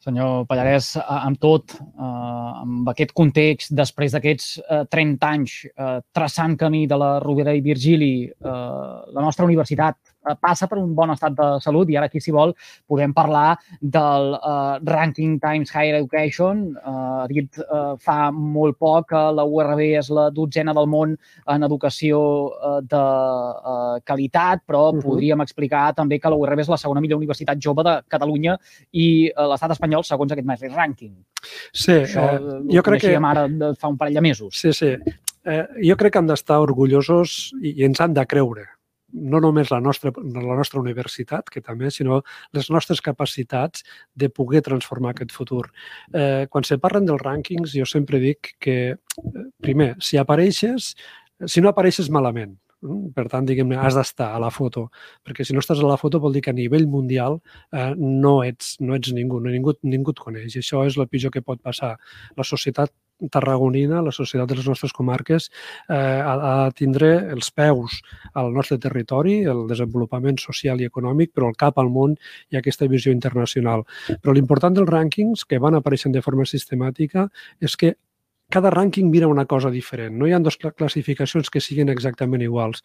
Senyor 0.05 0.45
Pallarès, 0.45 0.91
amb 1.01 1.39
tot, 1.41 1.73
eh, 1.81 2.09
amb 2.61 2.89
aquest 2.91 3.13
context, 3.17 3.73
després 3.73 4.13
d'aquests 4.13 4.59
30 4.93 5.29
anys 5.31 5.55
eh, 5.65 5.99
traçant 6.13 6.53
camí 6.61 6.85
de 6.87 6.99
la 7.01 7.15
Rovira 7.23 7.55
i 7.57 7.63
Virgili, 7.65 8.13
eh, 8.29 8.59
la 9.15 9.25
nostra 9.25 9.47
universitat 9.49 9.97
Eh, 9.97 10.14
passa 10.41 10.67
per 10.67 10.79
un 10.81 10.93
bon 10.97 11.13
estat 11.13 11.35
de 11.37 11.49
salut 11.63 11.89
i 11.89 11.97
ara 11.97 12.09
aquí, 12.09 12.21
si 12.21 12.33
vol, 12.35 12.53
podem 12.87 13.13
parlar 13.13 13.57
del 13.81 14.33
uh, 14.35 14.77
Ranking 14.81 15.37
Times 15.39 15.73
Higher 15.73 15.99
Education. 15.99 16.65
Uh, 16.81 17.23
ha 17.23 17.27
dit 17.31 17.61
uh, 17.61 17.95
fa 18.01 18.31
molt 18.31 18.79
poc 18.81 19.09
que 19.11 19.21
la 19.37 19.45
URB 19.45 19.83
és 20.01 20.09
la 20.09 20.29
dotzena 20.33 20.73
del 20.73 20.89
món 20.89 21.15
en 21.53 21.67
educació 21.67 22.21
uh, 22.49 22.79
de 22.81 23.03
uh, 23.03 23.99
qualitat, 24.07 24.63
però 24.65 24.89
uh 24.89 24.95
-huh. 24.95 25.03
podríem 25.03 25.41
explicar 25.41 25.93
també 25.93 26.19
que 26.19 26.29
la 26.29 26.35
URB 26.35 26.59
és 26.59 26.69
la 26.69 26.77
segona 26.77 27.01
millor 27.01 27.17
universitat 27.17 27.57
jove 27.61 27.83
de 27.83 28.01
Catalunya 28.07 28.57
i 28.91 29.31
uh, 29.35 29.47
l'estat 29.49 29.71
espanyol 29.71 30.03
segons 30.03 30.31
aquest 30.31 30.47
mateix 30.47 30.73
rànquing. 30.73 31.13
Sí, 31.71 31.91
Això, 31.91 32.25
eh, 32.35 32.61
jo 32.73 32.83
crec 32.83 33.01
que... 33.01 33.15
ara 33.15 33.47
de 33.47 33.73
fa 33.79 33.87
un 33.87 33.97
parell 33.97 34.15
de 34.15 34.21
mesos. 34.21 34.57
Sí, 34.57 34.73
sí. 34.73 34.95
Eh, 35.45 35.65
jo 35.89 35.95
crec 35.95 36.13
que 36.13 36.19
hem 36.19 36.27
d'estar 36.27 36.59
orgullosos 36.63 37.53
i, 37.61 37.75
i 37.81 37.85
ens 37.85 38.01
han 38.01 38.13
de 38.13 38.25
creure 38.25 38.65
no 39.15 39.39
només 39.43 39.71
la 39.71 39.79
nostra, 39.81 40.11
la 40.15 40.57
nostra 40.59 40.81
universitat, 40.81 41.49
que 41.51 41.63
també, 41.63 41.91
sinó 41.91 42.21
les 42.55 42.69
nostres 42.73 43.01
capacitats 43.01 43.85
de 44.15 44.29
poder 44.29 44.61
transformar 44.65 45.13
aquest 45.15 45.31
futur. 45.35 45.63
Eh, 46.13 46.47
quan 46.51 46.67
se 46.67 46.77
parlen 46.81 47.07
dels 47.07 47.23
rànquings, 47.23 47.77
jo 47.79 47.87
sempre 47.89 48.19
dic 48.19 48.55
que, 48.59 48.77
eh, 48.95 49.47
primer, 49.61 49.95
si 49.99 50.17
apareixes, 50.17 50.95
si 51.45 51.61
no 51.61 51.69
apareixes 51.69 52.09
malament, 52.09 52.57
per 53.15 53.25
tant, 53.31 53.45
diguem-ne, 53.47 53.77
has 53.81 53.95
d'estar 53.97 54.27
a 54.35 54.39
la 54.41 54.51
foto, 54.53 54.89
perquè 55.25 55.45
si 55.45 55.55
no 55.55 55.61
estàs 55.63 55.79
a 55.81 55.87
la 55.87 55.97
foto 55.97 56.19
vol 56.21 56.35
dir 56.35 56.43
que 56.45 56.51
a 56.51 56.57
nivell 56.57 56.85
mundial 56.91 57.39
eh, 57.71 57.93
no, 57.97 58.43
ets, 58.43 58.75
no 58.79 58.95
ets 58.97 59.13
ningú, 59.15 59.39
no, 59.41 59.49
ningú, 59.49 59.73
ningú 59.83 60.13
et 60.13 60.21
coneix. 60.21 60.55
I 60.55 60.61
això 60.61 60.83
és 60.85 60.97
el 60.99 61.07
pitjor 61.09 61.33
que 61.33 61.41
pot 61.45 61.61
passar. 61.61 61.95
La 62.37 62.45
societat 62.45 62.93
tarragonina, 63.31 64.01
la 64.01 64.13
societat 64.15 64.49
de 64.49 64.57
les 64.59 64.67
nostres 64.67 64.93
comarques, 64.93 65.49
eh, 65.89 65.95
ha, 65.95 66.35
de 66.65 66.75
tindre 66.77 67.11
els 67.33 67.51
peus 67.51 68.01
al 68.33 68.51
nostre 68.53 68.77
territori, 68.81 69.41
el 69.43 69.65
desenvolupament 69.67 70.39
social 70.41 70.81
i 70.81 70.89
econòmic, 70.89 71.31
però 71.33 71.49
el 71.49 71.59
cap 71.59 71.79
al 71.79 71.89
món 71.89 72.15
i 72.51 72.59
aquesta 72.59 72.87
visió 72.91 73.13
internacional. 73.15 73.85
Però 74.21 74.35
l'important 74.35 74.75
dels 74.75 74.89
rànquings 74.89 75.45
que 75.47 75.59
van 75.59 75.75
apareixent 75.75 76.15
de 76.15 76.23
forma 76.25 76.45
sistemàtica 76.45 77.29
és 77.61 77.75
que 77.75 77.95
cada 78.49 78.69
rànquing 78.69 79.09
mira 79.09 79.27
una 79.27 79.45
cosa 79.45 79.71
diferent. 79.73 80.15
No 80.17 80.27
hi 80.27 80.33
ha 80.35 80.39
dues 80.39 80.57
classificacions 80.61 81.49
que 81.49 81.61
siguin 81.61 81.89
exactament 81.89 82.43
iguals, 82.45 82.83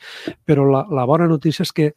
però 0.49 0.64
la, 0.70 0.84
la 0.88 1.04
bona 1.10 1.28
notícia 1.28 1.66
és 1.66 1.72
que 1.76 1.90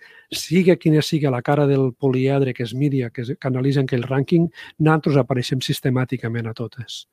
sigui 0.44 0.76
quina 0.78 1.02
sigui 1.02 1.32
la 1.32 1.42
cara 1.42 1.68
del 1.70 1.94
poliedre 1.94 2.54
que 2.54 2.68
es 2.68 2.74
miri, 2.76 3.06
que, 3.14 3.24
es, 3.24 3.36
que 3.40 3.52
analitzen 3.52 3.88
aquell 3.88 4.08
rànquing, 4.10 4.50
nosaltres 4.80 5.22
apareixem 5.22 5.64
sistemàticament 5.64 6.50
a 6.50 6.58
totes. 6.58 7.06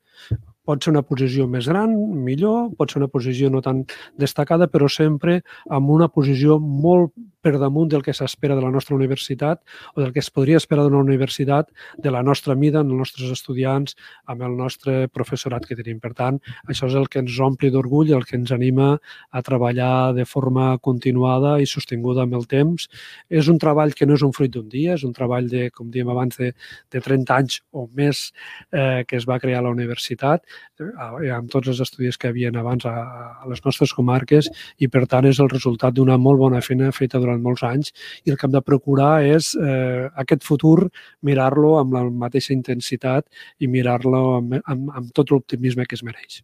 Pot 0.67 0.83
ser 0.83 0.91
una 0.93 1.01
posició 1.01 1.47
més 1.49 1.67
gran, 1.71 1.93
millor, 2.25 2.69
pot 2.77 2.91
ser 2.93 2.99
una 3.01 3.09
posició 3.09 3.49
no 3.49 3.63
tan 3.65 3.81
destacada, 4.21 4.67
però 4.69 4.89
sempre 4.91 5.39
amb 5.73 5.89
una 5.89 6.07
posició 6.13 6.59
molt 6.61 7.15
per 7.41 7.57
damunt 7.59 7.89
del 7.91 8.03
que 8.05 8.13
s'espera 8.13 8.55
de 8.55 8.63
la 8.63 8.71
nostra 8.71 8.95
universitat 8.95 9.61
o 9.95 10.01
del 10.01 10.13
que 10.13 10.21
es 10.21 10.29
podria 10.29 10.59
esperar 10.61 10.85
d'una 10.85 11.01
universitat 11.01 11.71
de 11.97 12.11
la 12.13 12.21
nostra 12.23 12.55
mida, 12.55 12.81
amb 12.81 12.93
els 12.93 13.03
nostres 13.05 13.31
estudiants, 13.33 13.95
amb 14.29 14.43
el 14.45 14.55
nostre 14.57 15.07
professorat 15.09 15.65
que 15.67 15.77
tenim. 15.79 15.99
Per 16.01 16.13
tant, 16.17 16.39
això 16.69 16.87
és 16.89 16.97
el 16.97 17.09
que 17.09 17.21
ens 17.23 17.39
ompli 17.41 17.71
d'orgull, 17.73 18.13
el 18.15 18.25
que 18.25 18.37
ens 18.37 18.51
anima 18.53 18.93
a 19.31 19.41
treballar 19.45 20.13
de 20.17 20.25
forma 20.25 20.77
continuada 20.79 21.57
i 21.61 21.69
sostinguda 21.69 22.25
amb 22.25 22.37
el 22.39 22.47
temps. 22.51 22.87
És 23.29 23.49
un 23.51 23.59
treball 23.61 23.95
que 23.97 24.05
no 24.05 24.17
és 24.17 24.25
un 24.25 24.33
fruit 24.35 24.51
d'un 24.53 24.67
dia, 24.69 24.95
és 24.97 25.05
un 25.07 25.13
treball 25.13 25.49
de, 25.49 25.69
com 25.73 25.89
diem 25.91 26.09
abans, 26.11 26.37
de, 26.37 26.51
de 26.91 27.01
30 27.01 27.35
anys 27.37 27.61
o 27.71 27.87
més 27.97 28.29
eh, 28.71 29.03
que 29.07 29.17
es 29.17 29.27
va 29.29 29.39
crear 29.39 29.61
a 29.61 29.67
la 29.67 29.73
universitat, 29.73 30.43
eh, 30.79 31.31
amb 31.33 31.49
tots 31.51 31.71
els 31.71 31.81
estudis 31.83 32.17
que 32.17 32.31
havien 32.31 32.57
abans 32.59 32.85
a, 32.85 32.95
a 33.41 33.49
les 33.49 33.63
nostres 33.65 33.93
comarques 33.97 34.49
i, 34.77 34.89
per 34.91 35.05
tant, 35.09 35.27
és 35.29 35.39
el 35.39 35.49
resultat 35.51 35.95
d'una 35.95 36.17
molt 36.21 36.39
bona 36.41 36.61
feina 36.65 36.91
feta 36.95 37.19
durant 37.19 37.30
molts 37.39 37.63
anys 37.63 37.93
i 38.25 38.31
el 38.31 38.37
que 38.37 38.47
hem 38.47 38.55
de 38.55 38.63
procurar 38.65 39.23
és 39.23 39.53
eh, 39.55 40.09
aquest 40.23 40.43
futur 40.43 40.89
mirar-lo 41.21 41.77
amb 41.79 41.95
la 41.95 42.03
mateixa 42.25 42.53
intensitat 42.53 43.27
i 43.59 43.71
mirar-lo 43.71 44.23
amb, 44.39 44.57
amb, 44.65 44.91
amb 44.91 45.13
tot 45.15 45.31
l'optimisme 45.31 45.85
que 45.87 45.95
es 45.95 46.03
mereix. 46.03 46.41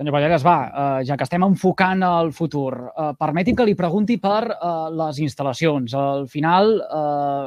Senyor 0.00 0.14
Palleres, 0.14 0.40
va, 0.40 0.60
eh, 0.64 1.04
ja 1.04 1.12
que 1.20 1.26
estem 1.26 1.42
enfocant 1.44 2.00
el 2.06 2.30
futur, 2.32 2.70
eh, 2.88 3.10
permeti'm 3.20 3.56
que 3.58 3.66
li 3.68 3.74
pregunti 3.76 4.14
per 4.16 4.46
eh, 4.48 4.68
les 4.96 5.18
instal·lacions. 5.20 5.92
Al 5.92 6.22
final, 6.26 6.70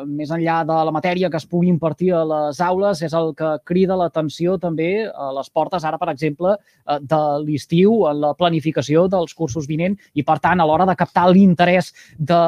més 0.06 0.30
enllà 0.30 0.60
de 0.68 0.76
la 0.86 0.92
matèria 0.94 1.32
que 1.34 1.40
es 1.42 1.48
pugui 1.50 1.72
impartir 1.72 2.12
a 2.14 2.22
les 2.30 2.60
aules, 2.62 3.02
és 3.02 3.16
el 3.18 3.34
que 3.34 3.56
crida 3.66 3.98
l'atenció 3.98 4.60
també 4.62 5.08
a 5.10 5.32
les 5.34 5.50
portes, 5.50 5.84
ara, 5.84 5.98
per 5.98 6.12
exemple, 6.12 6.54
de 7.02 7.22
l'estiu, 7.42 8.04
en 8.12 8.20
la 8.22 8.34
planificació 8.38 9.08
dels 9.10 9.34
cursos 9.34 9.66
vinent 9.66 9.98
i, 10.14 10.22
per 10.22 10.38
tant, 10.44 10.62
a 10.62 10.68
l'hora 10.70 10.86
de 10.86 10.96
captar 11.00 11.32
l'interès 11.32 11.90
de 12.20 12.42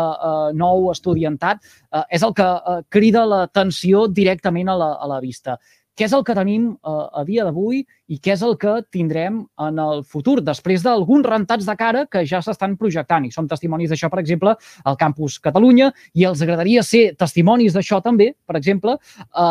nou 0.53 0.91
estudiantat, 0.91 1.65
és 2.13 2.21
el 2.21 2.35
que 2.37 2.51
crida 2.93 3.25
l'atenció 3.25 4.05
directament 4.07 4.69
a 4.69 4.77
la, 4.77 4.91
a 5.01 5.09
la 5.15 5.19
vista 5.23 5.57
què 5.95 6.07
és 6.07 6.13
el 6.15 6.23
que 6.27 6.35
tenim 6.37 6.71
eh, 6.75 6.91
a 6.91 7.23
dia 7.27 7.45
d'avui 7.47 7.83
i 8.11 8.19
què 8.21 8.35
és 8.35 8.43
el 8.45 8.53
que 8.61 8.73
tindrem 8.93 9.39
en 9.65 9.79
el 9.81 10.03
futur, 10.05 10.37
després 10.45 10.83
d'alguns 10.85 11.25
rentats 11.25 11.65
de 11.65 11.75
cara 11.79 12.03
que 12.11 12.21
ja 12.27 12.41
s'estan 12.43 12.75
projectant. 12.77 13.25
I 13.25 13.33
som 13.33 13.47
testimonis 13.49 13.89
d'això, 13.89 14.11
per 14.13 14.21
exemple, 14.21 14.53
al 14.85 14.99
Campus 14.99 15.39
Catalunya, 15.41 15.89
i 16.13 16.27
els 16.29 16.43
agradaria 16.45 16.83
ser 16.85 17.15
testimonis 17.17 17.73
d'això 17.73 18.01
també, 18.05 18.31
per 18.45 18.59
exemple, 18.59 18.97
a 19.31 19.47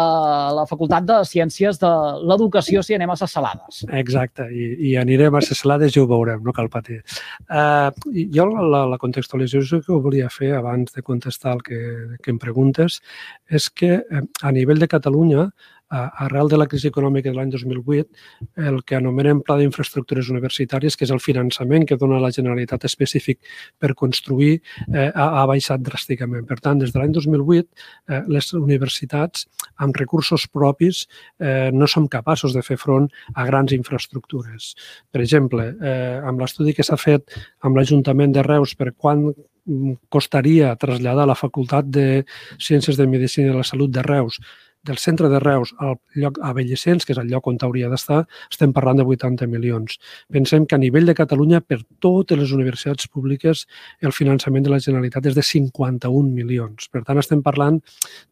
la 0.55 0.67
Facultat 0.71 1.09
de 1.09 1.19
Ciències 1.27 1.81
de 1.83 1.93
l'Educació 2.23 2.85
si 2.85 2.95
anem 2.95 3.11
a 3.11 3.19
ses 3.19 3.35
salades. 3.35 3.83
Exacte, 3.91 4.47
i, 4.55 4.71
i 4.91 4.95
anirem 5.01 5.35
a 5.35 5.43
ses 5.43 5.65
salades 5.65 5.97
i 5.97 6.03
ho 6.03 6.07
veurem, 6.11 6.45
no 6.45 6.55
cal 6.55 6.71
patir. 6.71 7.01
Uh, 7.49 7.91
jo 8.35 8.47
la, 8.55 8.85
la 8.93 9.01
contextualització 9.03 9.83
que 9.83 10.03
volia 10.05 10.31
fer 10.31 10.55
abans 10.55 10.95
de 10.95 11.03
contestar 11.03 11.57
el 11.59 11.65
que, 11.67 11.81
que 12.23 12.31
em 12.35 12.39
preguntes 12.39 13.01
és 13.51 13.69
que 13.71 13.97
eh, 13.99 14.23
a 14.43 14.53
nivell 14.55 14.81
de 14.81 14.89
Catalunya 14.91 15.49
arrel 15.95 16.51
de 16.51 16.59
la 16.59 16.67
crisi 16.71 16.89
econòmica 16.91 17.31
de 17.31 17.37
l'any 17.37 17.53
2008, 17.53 18.09
el 18.71 18.81
que 18.87 18.99
anomenem 18.99 19.43
Pla 19.47 19.57
d'Infraestructures 19.61 20.31
Universitàries, 20.33 20.97
que 20.97 21.07
és 21.07 21.13
el 21.15 21.23
finançament 21.23 21.87
que 21.89 21.99
dona 22.01 22.21
la 22.23 22.33
Generalitat 22.35 22.87
específic 22.89 23.41
per 23.79 23.95
construir, 23.95 24.59
eh, 24.89 25.11
ha, 25.15 25.29
ha 25.41 25.47
baixat 25.51 25.85
dràsticament. 25.85 26.47
Per 26.51 26.59
tant, 26.65 26.81
des 26.83 26.93
de 26.95 27.01
l'any 27.01 27.15
2008, 27.15 27.69
eh, 28.09 28.23
les 28.29 28.53
universitats, 28.59 29.47
amb 29.85 29.97
recursos 29.97 30.47
propis, 30.51 31.07
eh, 31.39 31.71
no 31.73 31.89
som 31.91 32.09
capaços 32.09 32.55
de 32.55 32.63
fer 32.63 32.79
front 32.81 33.09
a 33.35 33.47
grans 33.47 33.73
infraestructures. 33.73 34.75
Per 35.13 35.23
exemple, 35.23 35.71
eh, 35.81 36.21
amb 36.25 36.41
l'estudi 36.41 36.75
que 36.75 36.87
s'ha 36.87 36.99
fet 37.01 37.35
amb 37.63 37.77
l'Ajuntament 37.77 38.35
de 38.35 38.43
Reus 38.43 38.75
per 38.75 38.93
quan 38.97 39.31
costaria 40.13 40.75
traslladar 40.77 41.27
la 41.27 41.39
Facultat 41.39 41.89
de 41.89 42.25
Ciències 42.61 42.99
de 42.99 43.07
Medicina 43.09 43.49
i 43.49 43.53
de 43.53 43.57
la 43.63 43.65
Salut 43.65 43.91
de 43.91 44.03
Reus 44.05 44.41
del 44.85 44.99
centre 44.99 45.29
de 45.29 45.41
Reus 45.41 45.75
al 45.79 45.97
lloc 46.15 46.39
a 46.43 46.53
Bellicens, 46.53 47.05
que 47.05 47.15
és 47.15 47.21
el 47.21 47.31
lloc 47.33 47.49
on 47.49 47.59
hauria 47.65 47.89
d'estar, 47.89 48.25
estem 48.53 48.73
parlant 48.77 49.01
de 49.01 49.07
80 49.09 49.49
milions. 49.49 49.99
Pensem 50.33 50.67
que 50.67 50.77
a 50.77 50.79
nivell 50.79 51.09
de 51.09 51.15
Catalunya, 51.17 51.61
per 51.61 51.81
totes 52.05 52.39
les 52.39 52.53
universitats 52.53 53.09
públiques, 53.09 53.65
el 54.05 54.13
finançament 54.13 54.65
de 54.67 54.75
la 54.75 54.81
Generalitat 54.85 55.31
és 55.31 55.39
de 55.39 55.45
51 55.45 56.33
milions. 56.35 56.89
Per 56.93 57.05
tant, 57.05 57.19
estem 57.19 57.43
parlant 57.43 57.81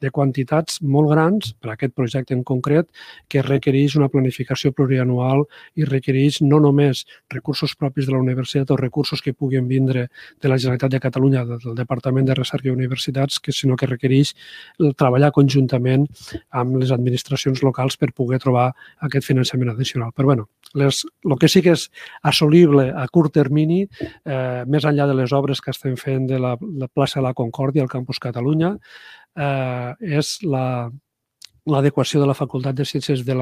de 0.00 0.10
quantitats 0.10 0.82
molt 0.82 1.10
grans, 1.12 1.54
per 1.60 1.72
a 1.72 1.76
aquest 1.78 1.96
projecte 1.96 2.36
en 2.36 2.44
concret, 2.44 2.88
que 3.28 3.42
requereix 3.42 3.96
una 3.96 4.10
planificació 4.12 4.72
plurianual 4.76 5.46
i 5.80 5.88
requereix 5.88 6.42
no 6.44 6.60
només 6.60 7.06
recursos 7.32 7.74
propis 7.78 8.06
de 8.06 8.16
la 8.16 8.20
universitat 8.20 8.70
o 8.70 8.76
recursos 8.76 9.22
que 9.22 9.32
puguin 9.32 9.68
vindre 9.68 10.08
de 10.40 10.52
la 10.52 10.58
Generalitat 10.58 10.92
de 10.92 11.00
Catalunya, 11.00 11.46
del 11.48 11.76
Departament 11.78 12.28
de 12.28 12.36
Recerca 12.36 12.68
i 12.68 12.76
Universitats, 12.76 13.40
que 13.40 13.52
sinó 13.56 13.76
que 13.76 13.88
requereix 13.88 14.34
treballar 14.98 15.32
conjuntament 15.32 16.08
amb 16.50 16.76
les 16.80 16.92
administracions 16.94 17.62
locals 17.62 17.96
per 17.96 18.12
poder 18.12 18.40
trobar 18.42 18.70
aquest 19.00 19.26
finançament 19.26 19.72
addicional. 19.72 20.12
Però 20.16 20.32
bueno, 20.32 20.48
les, 20.74 21.04
el 21.24 21.36
que 21.38 21.48
sí 21.48 21.62
que 21.62 21.76
és 21.76 21.88
assolible 22.22 22.90
a 22.90 23.06
curt 23.12 23.34
termini, 23.34 23.82
eh, 24.24 24.64
més 24.66 24.84
enllà 24.88 25.06
de 25.10 25.16
les 25.18 25.32
obres 25.32 25.60
que 25.60 25.72
estem 25.74 25.96
fent 25.96 26.26
de 26.30 26.40
la, 26.42 26.56
la 26.60 26.88
plaça 26.88 27.20
de 27.20 27.26
la 27.28 27.34
Concòrdia 27.34 27.82
al 27.82 27.92
Campus 27.92 28.20
Catalunya, 28.22 28.76
eh, 29.36 30.18
és 30.20 30.38
la, 30.44 30.90
l'adequació 31.66 32.20
de 32.20 32.26
la 32.26 32.34
Facultat 32.34 32.74
de 32.74 32.84
Ciències 32.86 33.22
de 33.24 33.36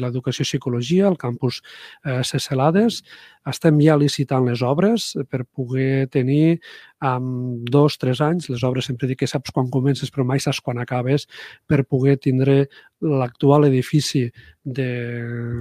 l'Educació 0.00 0.44
i 0.44 0.48
Psicologia 0.48 1.06
al 1.08 1.18
campus 1.20 1.60
eh, 2.04 2.22
Cecelades. 2.24 3.02
Estem 3.46 3.80
ja 3.84 3.96
licitant 4.00 4.46
les 4.48 4.62
obres 4.64 5.12
per 5.30 5.44
poder 5.44 6.08
tenir 6.12 6.58
amb 7.04 7.68
dos, 7.68 7.98
tres 8.00 8.20
anys, 8.24 8.48
les 8.48 8.62
obres 8.64 8.86
sempre 8.88 9.08
dic 9.08 9.20
que 9.20 9.28
saps 9.28 9.52
quan 9.52 9.68
comences 9.72 10.10
però 10.12 10.24
mai 10.24 10.40
saps 10.40 10.62
quan 10.64 10.78
acabes, 10.80 11.26
per 11.68 11.84
poder 11.84 12.16
tindre 12.16 12.66
l'actual 13.00 13.66
edifici 13.68 14.24
de, 14.64 14.88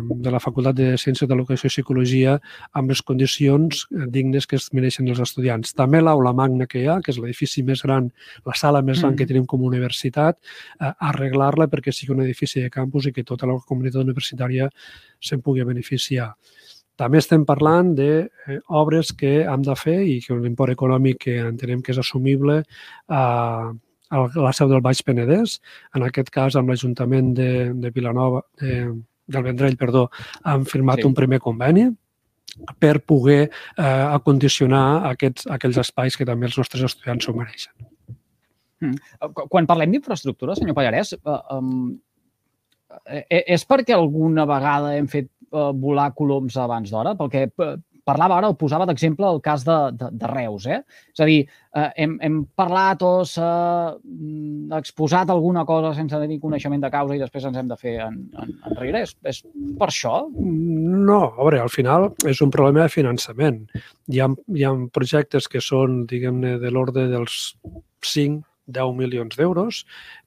de 0.07 0.31
la 0.31 0.39
Facultat 0.39 0.77
de 0.77 0.87
Ciències 0.97 1.27
de 1.27 1.35
l'Educació 1.35 1.67
i 1.67 1.73
Psicologia 1.73 2.37
amb 2.73 2.93
les 2.93 3.01
condicions 3.03 3.83
dignes 3.91 4.47
que 4.47 4.55
es 4.55 4.69
mereixen 4.73 5.09
els 5.11 5.19
estudiants. 5.19 5.75
També 5.75 5.99
l'aula 6.01 6.31
magna 6.33 6.67
que 6.71 6.79
hi 6.81 6.87
ha, 6.87 7.01
que 7.03 7.11
és 7.11 7.19
l'edifici 7.19 7.65
més 7.67 7.83
gran, 7.83 8.07
la 8.47 8.55
sala 8.55 8.81
més 8.81 9.01
gran 9.01 9.13
mm. 9.13 9.19
que 9.19 9.27
tenim 9.27 9.45
com 9.45 9.65
a 9.65 9.69
universitat, 9.69 10.39
eh, 10.79 10.93
arreglar-la 11.11 11.67
perquè 11.71 11.91
sigui 11.91 12.15
un 12.15 12.23
edifici 12.23 12.63
de 12.63 12.71
campus 12.71 13.09
i 13.09 13.13
que 13.15 13.27
tota 13.27 13.49
la 13.49 13.59
comunitat 13.67 14.05
universitària 14.05 14.71
se'n 15.19 15.43
pugui 15.43 15.67
beneficiar. 15.67 16.31
També 16.99 17.19
estem 17.19 17.43
parlant 17.47 17.93
d'obres 17.97 19.11
eh, 19.11 19.17
que 19.19 19.33
hem 19.43 19.65
de 19.65 19.75
fer 19.79 19.97
i 20.07 20.19
que 20.23 20.37
l'import 20.39 20.75
econòmic 20.75 21.25
que 21.25 21.39
entenem 21.43 21.81
que 21.83 21.91
és 21.91 21.99
assumible 21.99 22.61
a, 23.07 23.23
a 24.09 24.23
la 24.35 24.53
seu 24.55 24.71
del 24.71 24.83
Baix 24.85 25.01
Penedès, 25.03 25.59
en 25.95 26.07
aquest 26.07 26.31
cas 26.31 26.55
amb 26.55 26.71
l'Ajuntament 26.71 27.33
de, 27.35 27.51
de 27.75 27.91
Vilanova, 27.95 28.45
de, 28.61 28.79
del 29.27 29.45
Vendrell, 29.49 29.77
perdó, 29.77 30.07
han 30.43 30.65
firmat 30.69 31.01
sí. 31.01 31.07
un 31.09 31.17
primer 31.17 31.41
conveni 31.43 31.89
per 32.79 33.01
poder 33.03 33.41
eh, 33.49 33.83
acondicionar 33.83 34.85
aquests, 35.11 35.49
aquells 35.51 35.81
espais 35.81 36.15
que 36.15 36.27
també 36.27 36.47
els 36.47 36.57
nostres 36.59 36.85
estudiants 36.87 37.27
s'ho 37.27 37.35
mereixen. 37.35 37.73
Mm. 38.83 38.95
Quan 39.51 39.67
parlem 39.67 39.95
d'infraestructura, 39.95 40.55
senyor 40.55 40.77
Pallarès, 40.77 41.15
eh, 41.15 41.39
um, 41.55 41.97
eh, 43.07 43.43
és 43.57 43.65
perquè 43.67 43.95
alguna 43.95 44.45
vegada 44.47 44.95
hem 44.95 45.07
fet 45.11 45.29
eh, 45.55 45.73
volar 45.81 46.11
coloms 46.17 46.57
abans 46.61 46.91
d'hora? 46.91 47.15
Perquè 47.19 47.47
eh, 47.47 47.75
parlava 48.05 48.37
ara, 48.37 48.51
ho 48.51 48.57
posava 48.57 48.85
d'exemple 48.87 49.27
el 49.33 49.41
cas 49.43 49.65
de, 49.65 49.75
de, 49.97 50.09
de 50.13 50.29
Reus. 50.29 50.67
Eh? 50.69 50.79
És 51.13 51.23
a 51.23 51.27
dir, 51.27 51.39
eh, 51.75 51.87
hem, 52.03 52.15
hem 52.23 52.37
parlat 52.57 53.01
o 53.05 53.11
s'ha 53.27 53.49
mm, 53.97 54.69
exposat 54.77 55.33
alguna 55.33 55.65
cosa 55.67 55.95
sense 55.97 56.21
tenir 56.21 56.39
coneixement 56.43 56.85
de 56.85 56.91
causa 56.93 57.17
i 57.17 57.23
després 57.23 57.49
ens 57.49 57.59
hem 57.61 57.71
de 57.71 57.79
fer 57.81 57.97
en, 58.05 58.21
en, 58.41 58.55
enrere. 58.69 59.05
És, 59.07 59.15
és 59.25 59.41
per 59.79 59.89
això? 59.89 60.19
No, 60.35 61.21
a 61.33 61.41
veure, 61.41 61.63
al 61.65 61.73
final 61.73 62.11
és 62.29 62.43
un 62.45 62.53
problema 62.53 62.85
de 62.85 62.93
finançament. 62.93 63.63
Hi 64.13 64.21
ha, 64.21 64.29
hi 64.53 64.67
ha 64.67 64.75
projectes 64.93 65.49
que 65.49 65.63
són, 65.63 66.03
diguem-ne, 66.09 66.59
de 66.61 66.73
l'ordre 66.73 67.09
dels 67.09 67.55
5, 68.05 68.43
10 68.65 68.95
milions 68.97 69.37
d'euros, 69.37 69.83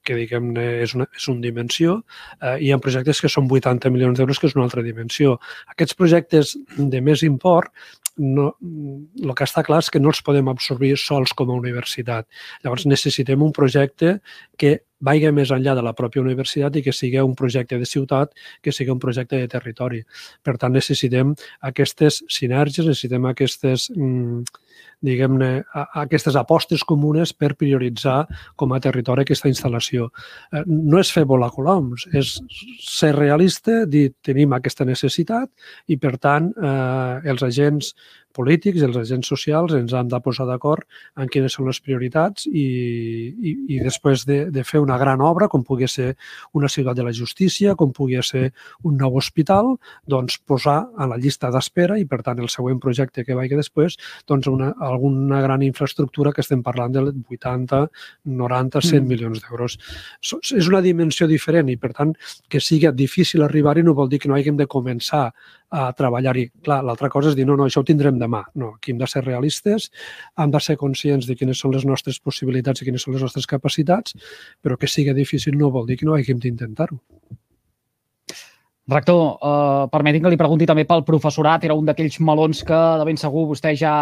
que 0.09 0.17
diguem-ne 0.17 0.65
és, 0.83 0.97
una, 0.97 1.05
és 1.15 1.29
una 1.29 1.43
dimensió, 1.45 1.99
eh, 2.41 2.57
i 2.57 2.69
hi 2.69 2.73
ha 2.73 2.81
projectes 2.81 3.21
que 3.21 3.31
són 3.31 3.49
80 3.49 3.93
milions 3.93 4.17
d'euros, 4.17 4.41
que 4.41 4.49
és 4.49 4.57
una 4.57 4.65
altra 4.65 4.85
dimensió. 4.85 5.37
Aquests 5.75 5.97
projectes 5.99 6.57
de 6.77 7.01
més 7.05 7.23
import, 7.27 7.71
no, 8.19 8.49
el 8.59 9.33
que 9.37 9.47
està 9.47 9.63
clar 9.63 9.79
és 9.83 9.89
que 9.93 10.01
no 10.01 10.11
els 10.11 10.21
podem 10.25 10.49
absorbir 10.51 10.95
sols 10.99 11.31
com 11.37 11.51
a 11.53 11.57
universitat. 11.57 12.27
Llavors 12.65 12.85
necessitem 12.89 13.45
un 13.45 13.53
projecte 13.55 14.17
que 14.59 14.79
vagi 14.99 15.31
més 15.31 15.51
enllà 15.55 15.75
de 15.77 15.83
la 15.85 15.93
pròpia 15.95 16.21
universitat 16.21 16.75
i 16.75 16.83
que 16.83 16.93
sigui 16.95 17.21
un 17.23 17.35
projecte 17.39 17.77
de 17.79 17.87
ciutat, 17.87 18.33
que 18.61 18.73
sigui 18.75 18.91
un 18.91 18.99
projecte 18.99 19.39
de 19.39 19.47
territori. 19.51 20.01
Per 20.43 20.57
tant, 20.59 20.73
necessitem 20.75 21.33
aquestes 21.71 22.21
sinergies, 22.27 22.85
necessitem 22.85 23.29
aquestes, 23.31 23.89
mm, 23.95 24.43
diguem-ne, 25.01 25.63
aquestes 26.03 26.35
apostes 26.35 26.83
comunes 26.83 27.31
per 27.33 27.55
prioritzar 27.55 28.27
com 28.55 28.73
a 28.73 28.79
territori 28.79 29.23
aquesta 29.23 29.47
instal·lació. 29.47 29.98
Eh, 30.07 30.63
no 30.67 31.01
és 31.01 31.11
fer 31.13 31.25
volar 31.29 31.51
coloms, 31.55 32.07
és 32.15 32.37
ser 32.85 33.11
realista, 33.17 33.83
dir 33.85 34.09
tenim 34.25 34.55
aquesta 34.55 34.87
necessitat 34.87 35.49
i, 35.87 35.97
per 35.97 36.15
tant, 36.21 36.53
eh, 36.55 37.29
els 37.29 37.43
agents 37.45 37.93
polítics 38.39 38.79
i 38.79 38.87
els 38.87 38.97
agents 39.01 39.27
socials 39.27 39.75
ens 39.75 39.93
han 39.95 40.09
de 40.11 40.19
posar 40.23 40.47
d'acord 40.47 40.87
en 41.19 41.27
quines 41.31 41.55
són 41.57 41.67
les 41.67 41.81
prioritats 41.83 42.47
i, 42.47 42.65
i, 43.35 43.55
i 43.75 43.79
després 43.83 44.23
de, 44.29 44.39
de 44.53 44.63
fer 44.63 44.79
una 44.83 44.97
gran 45.01 45.19
obra, 45.25 45.49
com 45.51 45.65
pugui 45.67 45.89
ser 45.91 46.13
una 46.55 46.71
ciutat 46.71 46.97
de 46.99 47.05
la 47.07 47.13
justícia, 47.15 47.75
com 47.79 47.91
pugui 47.95 48.19
ser 48.23 48.49
un 48.87 48.97
nou 48.99 49.17
hospital, 49.19 49.75
doncs 50.07 50.39
posar 50.47 50.79
a 50.95 51.09
la 51.09 51.19
llista 51.19 51.51
d'espera 51.51 51.99
i, 51.99 52.07
per 52.09 52.21
tant, 52.25 52.39
el 52.39 52.51
següent 52.51 52.79
projecte 52.83 53.25
que 53.27 53.37
vagi 53.37 53.59
després, 53.59 53.97
doncs 54.29 54.47
una, 54.51 54.71
alguna 54.89 55.41
gran 55.43 55.63
infraestructura 55.65 56.33
que 56.35 56.43
estem 56.45 56.63
parlant 56.63 56.95
de 56.95 57.05
80, 57.09 57.83
90, 58.25 58.83
100 58.87 59.03
mm. 59.03 59.09
milions 59.09 59.43
d'euros. 59.43 59.77
És 60.55 60.71
una 60.71 60.83
dimensió 60.85 61.27
diferent 61.27 61.71
i, 61.71 61.77
per 61.79 61.93
tant, 61.97 62.15
que 62.49 62.63
sigui 62.63 62.91
difícil 62.95 63.43
arribar-hi 63.43 63.83
no 63.85 63.97
vol 63.97 64.09
dir 64.11 64.21
que 64.21 64.31
no 64.31 64.37
haguem 64.37 64.59
de 64.59 64.69
començar 64.69 65.29
a 65.69 65.89
treballar-hi. 65.93 66.47
Clar, 66.65 66.79
l'altra 66.85 67.09
cosa 67.13 67.31
és 67.31 67.37
dir, 67.37 67.45
no, 67.47 67.57
no, 67.59 67.67
això 67.69 67.83
ho 67.83 67.87
tindrem 67.87 68.19
demà. 68.21 68.43
No, 68.59 68.73
aquí 68.77 68.93
hem 68.93 69.01
de 69.01 69.09
ser 69.09 69.23
realistes, 69.25 69.89
hem 70.37 70.53
de 70.53 70.63
ser 70.63 70.77
conscients 70.81 71.27
de 71.29 71.37
quines 71.39 71.59
són 71.61 71.75
les 71.75 71.85
nostres 71.85 72.19
possibilitats 72.19 72.81
i 72.81 72.89
quines 72.89 73.05
són 73.05 73.17
les 73.17 73.27
nostres 73.27 73.49
capacitats, 73.49 74.17
però 74.61 74.77
que 74.77 74.89
sigui 74.89 75.13
difícil 75.17 75.57
no 75.57 75.71
vol 75.73 75.87
dir 75.89 75.99
que 75.99 76.09
no 76.09 76.17
haguem 76.17 76.41
d'intentar-ho. 76.41 76.99
Rector, 78.89 79.37
eh, 79.37 79.87
permeti'm 79.91 80.23
que 80.23 80.29
li 80.33 80.37
pregunti 80.37 80.65
també 80.65 80.83
pel 80.89 81.03
professorat. 81.05 81.63
Era 81.63 81.75
un 81.77 81.85
d'aquells 81.85 82.17
melons 82.25 82.63
que 82.65 82.79
de 82.97 83.05
ben 83.05 83.19
segur 83.21 83.45
vostè 83.51 83.75
ja 83.77 83.93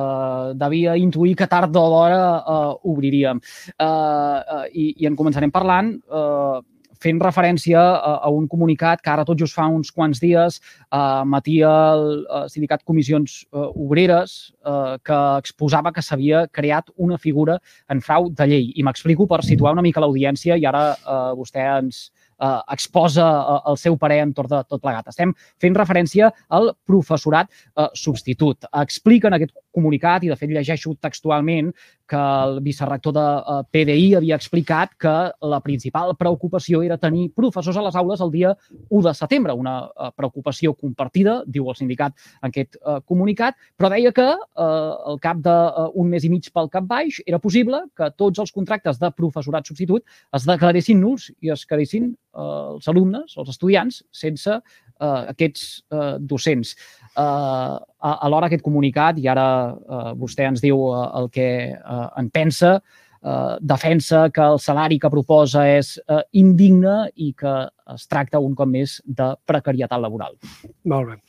eh, 0.00 0.54
devia 0.54 0.94
intuir 0.96 1.34
que 1.34 1.48
tard 1.50 1.74
o 1.74 1.86
d'hora 1.90 2.20
eh, 2.38 2.90
obriríem. 2.92 3.40
Eh, 3.74 3.84
eh, 3.88 4.66
i, 4.74 4.84
I 5.02 5.10
en 5.10 5.16
començarem 5.18 5.50
parlant 5.50 5.90
eh, 5.98 6.60
fent 7.02 7.20
referència 7.22 7.80
a, 7.80 8.14
a 8.26 8.30
un 8.34 8.48
comunicat 8.50 9.02
que 9.02 9.12
ara 9.12 9.24
tot 9.28 9.38
just 9.40 9.56
fa 9.56 9.68
uns 9.72 9.92
quants 9.94 10.20
dies 10.22 10.60
eh, 10.60 11.22
matia 11.24 11.72
el 11.94 12.06
eh, 12.22 12.44
sindicat 12.52 12.84
Comissions 12.88 13.40
eh, 13.52 13.66
Obreres 13.84 14.36
eh, 14.66 14.96
que 15.04 15.18
exposava 15.42 15.92
que 15.94 16.04
s'havia 16.04 16.46
creat 16.52 16.92
una 16.96 17.18
figura 17.18 17.58
en 17.88 18.00
frau 18.04 18.30
de 18.30 18.46
llei. 18.50 18.70
I 18.76 18.86
m'explico 18.86 19.28
per 19.30 19.42
situar 19.46 19.74
una 19.76 19.84
mica 19.84 20.02
l'audiència 20.04 20.58
i 20.58 20.66
ara 20.68 20.84
eh, 20.94 21.20
vostè 21.38 21.66
ens, 21.78 22.08
eh, 22.40 22.60
exposa 22.72 23.26
eh, 23.26 23.58
el 23.70 23.78
seu 23.78 23.96
parer 23.98 24.20
entorn 24.24 24.50
de 24.52 24.62
tot 24.68 24.82
plegat. 24.82 25.10
Estem 25.12 25.34
fent 25.60 25.76
referència 25.78 26.30
al 26.48 26.72
professorat 26.86 27.50
eh, 27.50 27.88
substitut. 27.94 28.68
Explica 28.82 29.30
en 29.30 29.38
aquest 29.38 29.54
comunicat, 29.78 30.26
i 30.26 30.32
de 30.32 30.36
fet 30.38 30.52
llegeixo 30.52 30.96
textualment, 31.00 31.72
que 32.08 32.16
el 32.16 32.60
vicerrector 32.64 33.12
de 33.12 33.24
eh, 33.24 33.58
PDI 33.72 34.06
havia 34.18 34.38
explicat 34.40 34.94
que 34.98 35.14
la 35.52 35.60
principal 35.64 36.14
preocupació 36.18 36.80
era 36.82 36.96
tenir 36.98 37.28
professors 37.36 37.76
a 37.76 37.84
les 37.84 37.98
aules 38.00 38.22
el 38.24 38.32
dia 38.32 38.54
1 38.88 39.02
de 39.06 39.14
setembre, 39.14 39.52
una 39.52 39.76
eh, 39.84 40.10
preocupació 40.16 40.72
compartida, 40.74 41.42
diu 41.46 41.68
el 41.68 41.76
sindicat 41.78 42.16
en 42.40 42.48
aquest 42.48 42.78
eh, 42.80 42.98
comunicat, 43.06 43.58
però 43.76 43.92
deia 43.92 44.12
que 44.16 44.26
al 44.58 45.18
cap 45.22 45.38
d'un 45.44 46.08
mes 46.08 46.24
i 46.24 46.30
mig 46.32 46.48
pel 46.54 46.70
cap 46.72 46.86
baix 46.88 47.20
era 47.26 47.38
possible 47.42 47.82
que 47.96 48.08
tots 48.16 48.40
els 48.42 48.52
contractes 48.54 48.98
de 49.00 49.10
professorat 49.14 49.68
substitut 49.68 50.04
es 50.34 50.46
declaressin 50.48 51.00
nuls 51.00 51.28
i 51.44 51.52
es 51.52 51.64
quedessin 51.68 52.10
els 52.38 52.88
alumnes, 52.90 53.34
els 53.40 53.50
estudiants, 53.50 54.02
sense 54.14 54.58
eh, 55.00 55.24
aquests 55.34 55.66
eh, 55.90 56.14
docents. 56.20 56.74
Eh, 57.18 57.76
alhora 57.98 58.46
aquest 58.46 58.64
comunicat, 58.64 59.18
i 59.18 59.28
ara 59.30 59.48
eh, 59.74 60.14
vostè 60.18 60.46
ens 60.48 60.62
diu 60.64 60.88
eh, 60.92 61.04
el 61.20 61.28
que 61.34 61.50
eh, 61.74 62.08
en 62.22 62.30
pensa, 62.30 62.78
eh, 63.22 63.56
defensa 63.60 64.28
que 64.30 64.46
el 64.54 64.58
salari 64.62 64.98
que 64.98 65.10
proposa 65.10 65.66
és 65.68 65.96
eh, 66.06 66.22
indigne 66.40 66.96
i 67.16 67.32
que 67.38 67.54
es 67.94 68.08
tracta 68.10 68.40
un 68.42 68.54
cop 68.54 68.70
més 68.70 68.98
de 69.04 69.32
precarietat 69.48 70.00
laboral. 70.00 70.36
Molt 70.84 71.14
bé. 71.14 71.20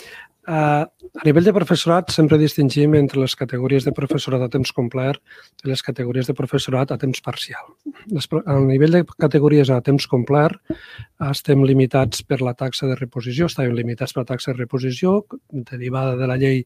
Uh, 0.47 0.87
a 1.19 1.25
nivell 1.27 1.43
de 1.43 1.51
professorat 1.53 2.13
sempre 2.15 2.37
distingim 2.39 2.93
entre 2.95 3.19
les 3.19 3.35
categories 3.35 3.83
de 3.85 3.91
professorat 3.93 4.41
a 4.45 4.47
temps 4.49 4.71
complet 4.73 5.19
i 5.65 5.69
les 5.69 5.83
categories 5.83 6.29
de 6.29 6.35
professorat 6.37 6.93
a 6.93 6.97
temps 6.97 7.19
parcial. 7.21 7.67
A 8.45 8.55
nivell 8.63 8.95
de 8.95 9.03
categories 9.19 9.69
a 9.69 9.81
temps 9.85 10.07
complet 10.09 10.55
estem 11.27 11.65
limitats 11.67 12.23
per 12.23 12.39
la 12.41 12.55
taxa 12.55 12.87
de 12.87 12.95
reposició, 12.97 13.49
estàvem 13.51 13.75
limitats 13.77 14.15
per 14.15 14.23
la 14.23 14.29
taxa 14.31 14.53
de 14.53 14.61
reposició 14.61 15.19
derivada 15.51 16.15
de 16.15 16.31
la 16.31 16.39
llei 16.39 16.63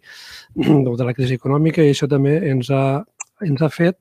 o 0.91 0.95
de 0.95 1.09
la 1.09 1.17
crisi 1.17 1.41
econòmica 1.41 1.83
i 1.83 1.95
això 1.95 2.07
també 2.07 2.37
ens 2.53 2.69
ha, 2.69 2.85
ens 3.41 3.65
ha 3.65 3.71
fet 3.73 3.99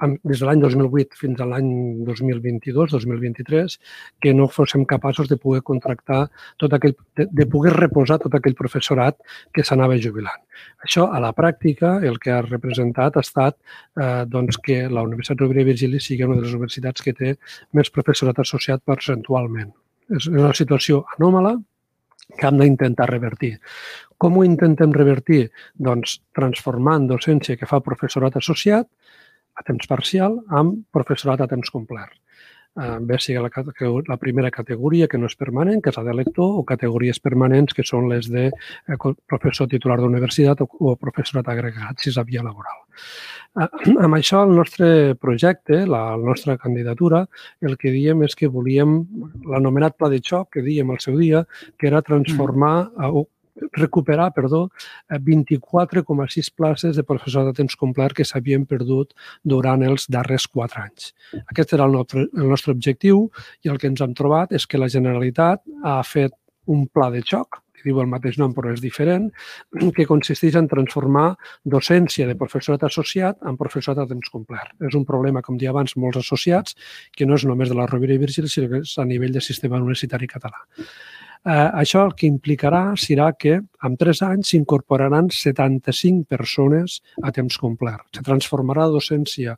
des 0.00 0.40
de 0.40 0.46
l'any 0.46 0.60
2008 0.62 1.18
fins 1.18 1.40
a 1.40 1.46
l'any 1.48 1.70
2022-2023 2.08 3.76
que 4.22 4.34
no 4.34 4.48
fóssim 4.48 4.84
capaços 4.88 5.28
de 5.28 5.36
poder 5.36 5.62
contractar 5.62 6.22
tot 6.58 6.72
aquell, 6.76 6.96
de, 7.16 7.26
de 7.30 7.46
poder 7.46 7.74
reposar 7.76 8.18
tot 8.22 8.34
aquell 8.34 8.56
professorat 8.58 9.18
que 9.54 9.64
s'anava 9.64 9.98
jubilant. 10.00 10.40
Això, 10.84 11.06
a 11.12 11.20
la 11.22 11.32
pràctica, 11.36 11.98
el 12.06 12.18
que 12.20 12.32
ha 12.34 12.42
representat 12.46 13.16
ha 13.16 13.24
estat 13.24 13.56
eh, 14.00 14.24
doncs, 14.26 14.60
que 14.64 14.82
la 14.88 15.04
Universitat 15.06 15.40
Rovira 15.40 15.64
i 15.64 15.70
Virgili 15.72 16.00
sigui 16.00 16.26
una 16.28 16.40
de 16.40 16.46
les 16.46 16.56
universitats 16.56 17.04
que 17.04 17.16
té 17.16 17.34
més 17.76 17.92
professorat 17.92 18.40
associat 18.40 18.84
percentualment. 18.86 19.72
És 20.10 20.26
una 20.30 20.54
situació 20.56 21.04
anòmala 21.18 21.54
que 22.38 22.46
hem 22.46 22.58
d'intentar 22.60 23.08
revertir. 23.10 23.56
Com 24.20 24.36
ho 24.36 24.44
intentem 24.44 24.92
revertir? 24.94 25.46
Doncs 25.88 26.18
transformant 26.36 27.08
docència 27.10 27.56
que 27.56 27.68
fa 27.68 27.80
professorat 27.84 28.36
associat 28.40 28.88
a 29.60 29.68
temps 29.68 29.90
parcial 29.90 30.40
amb 30.48 30.82
professorat 30.96 31.44
a 31.44 31.50
temps 31.50 31.70
complet. 31.72 32.16
Eh, 32.78 32.98
bé 33.02 33.16
sigui 33.18 33.40
la, 33.42 33.50
la 34.06 34.16
primera 34.16 34.50
categoria, 34.54 35.08
que 35.10 35.18
no 35.18 35.26
és 35.26 35.34
permanent, 35.36 35.80
que 35.82 35.90
és 35.90 35.96
la 35.98 36.04
de 36.06 36.12
lector, 36.14 36.52
o 36.60 36.62
categories 36.66 37.18
permanents, 37.18 37.74
que 37.74 37.82
són 37.86 38.06
les 38.12 38.28
de 38.30 38.46
eh, 38.46 38.98
professor 39.26 39.66
titular 39.72 39.96
d'universitat 39.98 40.62
o, 40.62 40.68
o 40.78 40.94
professorat 41.00 41.50
agregat, 41.50 41.98
si 41.98 42.12
és 42.12 42.20
la 42.20 42.24
via 42.28 42.44
laboral. 42.46 42.78
Eh, 43.58 43.66
amb 44.06 44.20
això, 44.20 44.44
el 44.46 44.54
nostre 44.54 45.16
projecte, 45.18 45.82
la, 45.82 46.04
la 46.14 46.30
nostra 46.30 46.56
candidatura, 46.62 47.24
el 47.60 47.74
que 47.80 47.90
diem 47.96 48.22
és 48.28 48.38
que 48.38 48.52
volíem 48.54 49.00
l'anomenat 49.50 49.98
pla 49.98 50.12
de 50.14 50.22
xoc, 50.22 50.52
que 50.54 50.64
diem 50.64 50.94
al 50.94 51.02
seu 51.02 51.18
dia, 51.18 51.42
que 51.76 51.90
era 51.90 52.06
transformar 52.06 52.76
o 53.10 53.26
recuperar, 53.76 54.30
perdó, 54.36 54.68
24,6 55.10 56.38
eh, 56.38 56.54
places 56.56 56.96
de 56.96 57.04
professor 57.04 57.46
de 57.46 57.54
temps 57.56 57.76
complet 57.76 58.14
que 58.16 58.26
s'havien 58.26 58.66
perdut 58.66 59.14
durant 59.44 59.82
els 59.86 60.06
darrers 60.10 60.46
quatre 60.48 60.84
anys. 60.88 61.12
Aquest 61.46 61.74
era 61.76 61.88
el 61.88 61.96
nostre, 61.96 62.26
el 62.36 62.48
nostre 62.48 62.74
objectiu 62.76 63.28
i 63.64 63.72
el 63.72 63.80
que 63.80 63.90
ens 63.90 64.02
hem 64.04 64.14
trobat 64.14 64.52
és 64.56 64.66
que 64.66 64.80
la 64.80 64.90
Generalitat 64.92 65.64
ha 65.84 66.00
fet 66.06 66.36
un 66.70 66.86
pla 66.86 67.10
de 67.10 67.22
xoc, 67.26 67.60
que 67.80 67.88
diu 67.88 68.00
el 68.02 68.10
mateix 68.12 68.36
nom 68.40 68.52
però 68.56 68.72
és 68.74 68.82
diferent, 68.84 69.30
que 69.96 70.06
consisteix 70.08 70.58
en 70.60 70.68
transformar 70.70 71.30
docència 71.76 72.28
de 72.28 72.36
professorat 72.40 72.84
associat 72.90 73.40
en 73.48 73.56
professorat 73.60 74.04
a 74.04 74.08
temps 74.10 74.32
complet. 74.32 74.74
És 74.86 74.96
un 74.98 75.06
problema, 75.08 75.42
com 75.46 75.56
dia 75.60 75.72
abans, 75.72 75.96
molts 75.96 76.20
associats, 76.20 76.76
que 77.16 77.28
no 77.28 77.40
és 77.40 77.46
només 77.48 77.72
de 77.72 77.78
la 77.78 77.88
Rovira 77.88 78.16
i 78.16 78.22
Virgili, 78.22 78.52
sinó 78.52 78.68
que 78.74 78.84
és 78.84 78.96
a 79.00 79.08
nivell 79.08 79.32
de 79.36 79.44
sistema 79.44 79.80
universitari 79.80 80.28
català. 80.30 80.66
Eh, 81.40 81.52
això 81.82 82.02
el 82.04 82.10
que 82.12 82.28
implicarà 82.28 82.82
serà 83.00 83.30
que 83.32 83.54
en 83.56 83.94
tres 84.00 84.20
anys 84.26 84.50
s'incorporaran 84.52 85.30
75 85.32 86.26
persones 86.28 86.98
a 87.24 87.32
temps 87.32 87.56
complet. 87.62 88.02
Se 88.12 88.24
transformarà 88.26 88.84
la 88.84 88.98
docència 88.98 89.56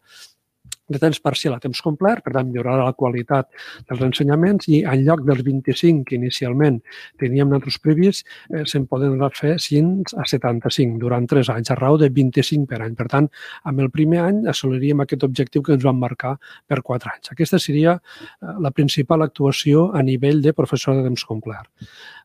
de 0.92 1.00
temps 1.02 1.20
parcial 1.20 1.56
a 1.56 1.60
temps 1.62 1.80
complet, 1.84 2.22
per 2.24 2.34
tant, 2.36 2.48
millorarà 2.48 2.86
la 2.86 2.96
qualitat 2.98 3.48
dels 3.88 4.04
ensenyaments 4.08 4.68
i 4.68 4.82
en 4.88 5.04
lloc 5.06 5.24
dels 5.28 5.42
25 5.46 6.04
que 6.08 6.18
inicialment 6.18 6.80
teníem 7.20 7.50
nosaltres 7.50 7.78
previst, 7.82 8.26
eh, 8.52 8.64
se'n 8.68 8.86
poden 8.90 9.18
fer 9.36 9.56
5 9.60 10.14
a 10.18 10.26
75 10.28 10.98
durant 11.00 11.26
3 11.28 11.50
anys, 11.54 11.70
a 11.70 11.78
raó 11.78 11.98
de 11.98 12.10
25 12.10 12.66
per 12.68 12.82
any. 12.82 12.94
Per 12.98 13.08
tant, 13.08 13.28
amb 13.64 13.80
el 13.80 13.90
primer 13.90 14.22
any 14.22 14.42
assoliríem 14.48 15.00
aquest 15.00 15.24
objectiu 15.24 15.62
que 15.62 15.76
ens 15.76 15.84
vam 15.84 15.98
marcar 15.98 16.36
per 16.68 16.82
4 16.82 17.14
anys. 17.14 17.32
Aquesta 17.32 17.58
seria 17.58 17.98
eh, 17.98 18.56
la 18.60 18.70
principal 18.70 19.22
actuació 19.22 19.90
a 19.94 20.02
nivell 20.02 20.42
de 20.42 20.52
professor 20.52 20.96
de 20.98 21.06
temps 21.08 21.24
complet. 21.24 21.68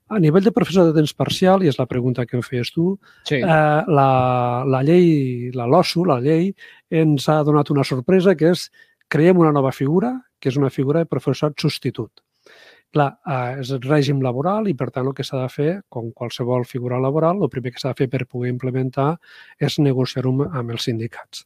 A 0.07 0.19
nivell 0.23 0.45
de 0.45 0.53
professor 0.55 0.87
de 0.87 0.95
temps 0.95 1.11
parcial, 1.13 1.63
i 1.63 1.71
és 1.71 1.79
la 1.79 1.87
pregunta 1.89 2.25
que 2.25 2.37
em 2.39 2.43
feies 2.45 2.71
tu, 2.71 2.93
sí. 3.27 3.41
eh, 3.41 3.81
la, 3.99 4.11
la 4.67 4.83
llei, 4.87 5.49
la 5.55 5.67
LOSU, 5.67 6.05
la 6.07 6.21
llei, 6.23 6.53
ens 7.03 7.27
ha 7.27 7.41
donat 7.47 7.73
una 7.73 7.83
sorpresa, 7.87 8.37
que 8.39 8.53
és 8.53 8.69
creiem 9.11 9.43
una 9.43 9.51
nova 9.55 9.73
figura, 9.75 10.13
que 10.39 10.47
és 10.53 10.59
una 10.59 10.71
figura 10.71 11.03
de 11.03 11.11
professorat 11.11 11.59
substitut. 11.59 12.23
Clar, 12.95 13.09
eh, 13.27 13.59
és 13.65 13.73
el 13.75 13.83
règim 13.83 14.23
laboral 14.23 14.71
i, 14.71 14.77
per 14.79 14.89
tant, 14.95 15.09
el 15.09 15.17
que 15.17 15.27
s'ha 15.27 15.41
de 15.43 15.51
fer, 15.51 15.69
com 15.91 16.13
qualsevol 16.15 16.63
figura 16.69 17.01
laboral, 17.03 17.43
el 17.43 17.51
primer 17.51 17.75
que 17.75 17.83
s'ha 17.83 17.91
de 17.91 18.05
fer 18.05 18.09
per 18.13 18.23
poder 18.31 18.53
implementar 18.55 19.11
és 19.59 19.79
negociar-ho 19.83 20.31
amb 20.47 20.71
els 20.71 20.87
sindicats. 20.87 21.43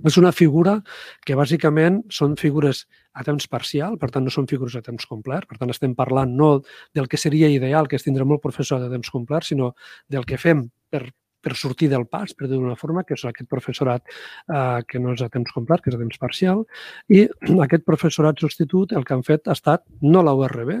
És 0.00 0.16
una 0.16 0.32
figura 0.32 0.78
que 1.26 1.36
bàsicament 1.36 2.00
són 2.08 2.36
figures 2.40 2.86
a 3.12 3.24
temps 3.26 3.44
parcial, 3.52 3.98
per 4.00 4.08
tant 4.12 4.24
no 4.24 4.32
són 4.32 4.48
figures 4.48 4.78
a 4.78 4.84
temps 4.84 5.04
complet, 5.08 5.44
per 5.48 5.58
tant 5.60 5.72
estem 5.72 5.92
parlant 5.94 6.32
no 6.36 6.52
del 6.96 7.10
que 7.12 7.20
seria 7.20 7.50
ideal, 7.52 7.88
que 7.88 8.00
és 8.00 8.06
tindre 8.06 8.24
molt 8.24 8.40
professor 8.44 8.80
de 8.80 8.88
temps 8.92 9.12
complet, 9.12 9.44
sinó 9.44 9.74
del 10.08 10.24
que 10.24 10.40
fem 10.40 10.64
per, 10.88 11.04
per 11.42 11.56
sortir 11.58 11.90
del 11.92 12.06
pas, 12.08 12.32
per 12.32 12.48
dir-ho 12.48 12.62
d'una 12.62 12.78
forma, 12.80 13.04
que 13.04 13.18
és 13.18 13.24
aquest 13.28 13.50
professorat 13.52 14.04
eh, 14.08 14.80
que 14.88 15.02
no 15.02 15.12
és 15.12 15.24
a 15.24 15.28
temps 15.32 15.52
complet, 15.52 15.84
que 15.84 15.92
és 15.92 15.98
a 15.98 16.00
temps 16.00 16.22
parcial, 16.22 16.64
i 17.12 17.26
aquest 17.66 17.84
professorat 17.84 18.40
substitut 18.40 18.96
el 18.96 19.04
que 19.04 19.18
han 19.18 19.26
fet 19.26 19.50
ha 19.50 19.58
estat 19.58 19.84
no 20.00 20.24
la 20.24 20.36
URB, 20.38 20.78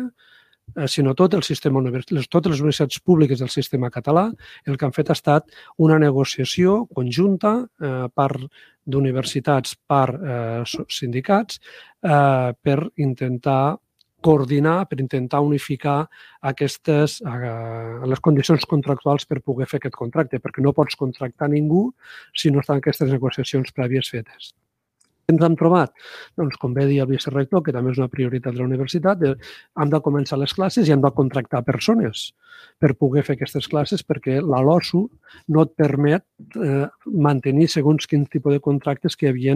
sinó 0.86 1.14
tot 1.14 1.34
el 1.34 1.42
sistema 1.42 1.80
les, 1.84 2.28
totes 2.28 2.52
les 2.52 2.60
universitats 2.60 3.00
públiques 3.00 3.40
del 3.40 3.50
sistema 3.50 3.90
català, 3.90 4.30
el 4.66 4.76
que 4.76 4.86
han 4.86 4.94
fet 4.96 5.10
ha 5.10 5.16
estat 5.18 5.48
una 5.78 5.98
negociació 5.98 6.86
conjunta 6.94 7.54
eh, 7.62 8.08
per 8.14 8.30
d'universitats 8.84 9.76
per 9.86 10.08
eh, 10.10 10.62
sindicats 10.88 11.60
eh, 12.02 12.52
per 12.60 12.78
intentar 12.96 13.76
coordinar, 14.22 14.86
per 14.88 15.00
intentar 15.02 15.42
unificar 15.42 16.06
aquestes, 16.52 17.20
eh, 17.26 18.06
les 18.06 18.20
condicions 18.22 18.66
contractuals 18.70 19.26
per 19.26 19.42
poder 19.42 19.66
fer 19.66 19.82
aquest 19.82 19.98
contracte, 19.98 20.38
perquè 20.38 20.62
no 20.62 20.74
pots 20.76 20.98
contractar 20.98 21.50
ningú 21.50 21.88
si 22.34 22.50
no 22.50 22.62
estan 22.62 22.82
aquestes 22.82 23.10
negociacions 23.10 23.74
prèvies 23.74 24.10
fetes 24.14 24.54
ens 25.30 25.44
hem 25.46 25.56
trobat? 25.58 25.92
Doncs, 26.38 26.58
com 26.60 26.74
bé 26.74 26.86
dir 26.90 27.02
el 27.04 27.10
vicerrector, 27.10 27.62
que 27.62 27.74
també 27.74 27.92
és 27.94 28.00
una 28.00 28.10
prioritat 28.12 28.54
de 28.54 28.62
la 28.62 28.68
universitat, 28.68 29.22
hem 29.22 29.92
de 29.92 30.02
començar 30.04 30.40
les 30.40 30.54
classes 30.56 30.88
i 30.88 30.94
hem 30.94 31.04
de 31.04 31.12
contractar 31.14 31.62
persones 31.66 32.32
per 32.82 32.94
poder 32.98 33.22
fer 33.26 33.36
aquestes 33.36 33.68
classes 33.70 34.02
perquè 34.06 34.40
la 34.42 34.60
LOSU 34.64 35.02
no 35.54 35.64
et 35.64 35.72
permet 35.78 36.24
eh, 36.58 36.86
mantenir 37.06 37.68
segons 37.70 38.08
quin 38.10 38.24
tipus 38.30 38.56
de 38.56 38.62
contractes 38.64 39.16
que 39.16 39.28
hi 39.28 39.30
havia 39.30 39.54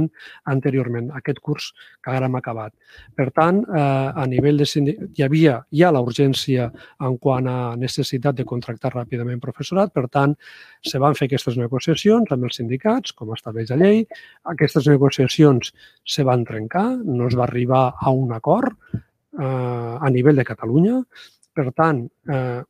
anteriorment, 0.53 1.11
aquest 1.19 1.41
curs 1.45 1.71
que 2.05 2.13
ara 2.13 2.29
hem 2.31 2.39
acabat. 2.39 2.75
Per 3.19 3.29
tant, 3.35 3.63
eh, 3.67 4.09
a 4.23 4.27
nivell 4.31 4.63
de 4.63 4.67
hi 4.67 5.25
havia 5.25 5.59
ja 5.73 5.93
la 5.95 6.03
urgència 6.05 6.69
en 7.01 7.19
quant 7.23 7.49
a 7.51 7.59
necessitat 7.81 8.37
de 8.39 8.47
contractar 8.49 8.93
ràpidament 8.95 9.43
professorat, 9.43 9.93
per 9.95 10.07
tant, 10.13 10.37
se 10.87 11.01
van 11.03 11.17
fer 11.19 11.31
aquestes 11.31 11.57
negociacions 11.59 12.31
amb 12.33 12.47
els 12.49 12.59
sindicats, 12.61 13.15
com 13.17 13.33
estableix 13.35 13.73
la 13.73 13.81
llei. 13.81 14.05
Aquestes 14.53 14.87
negociacions 14.91 15.56
se 15.63 16.25
van 16.27 16.45
trencar, 16.45 16.87
no 17.05 17.29
es 17.29 17.37
va 17.39 17.45
arribar 17.45 17.95
a 17.99 18.11
un 18.11 18.33
acord 18.33 18.77
eh, 18.93 19.43
a 19.43 20.11
nivell 20.11 20.37
de 20.37 20.45
Catalunya. 20.45 21.01
Per 21.57 21.71
tant, 21.73 22.03
eh, 22.29 22.63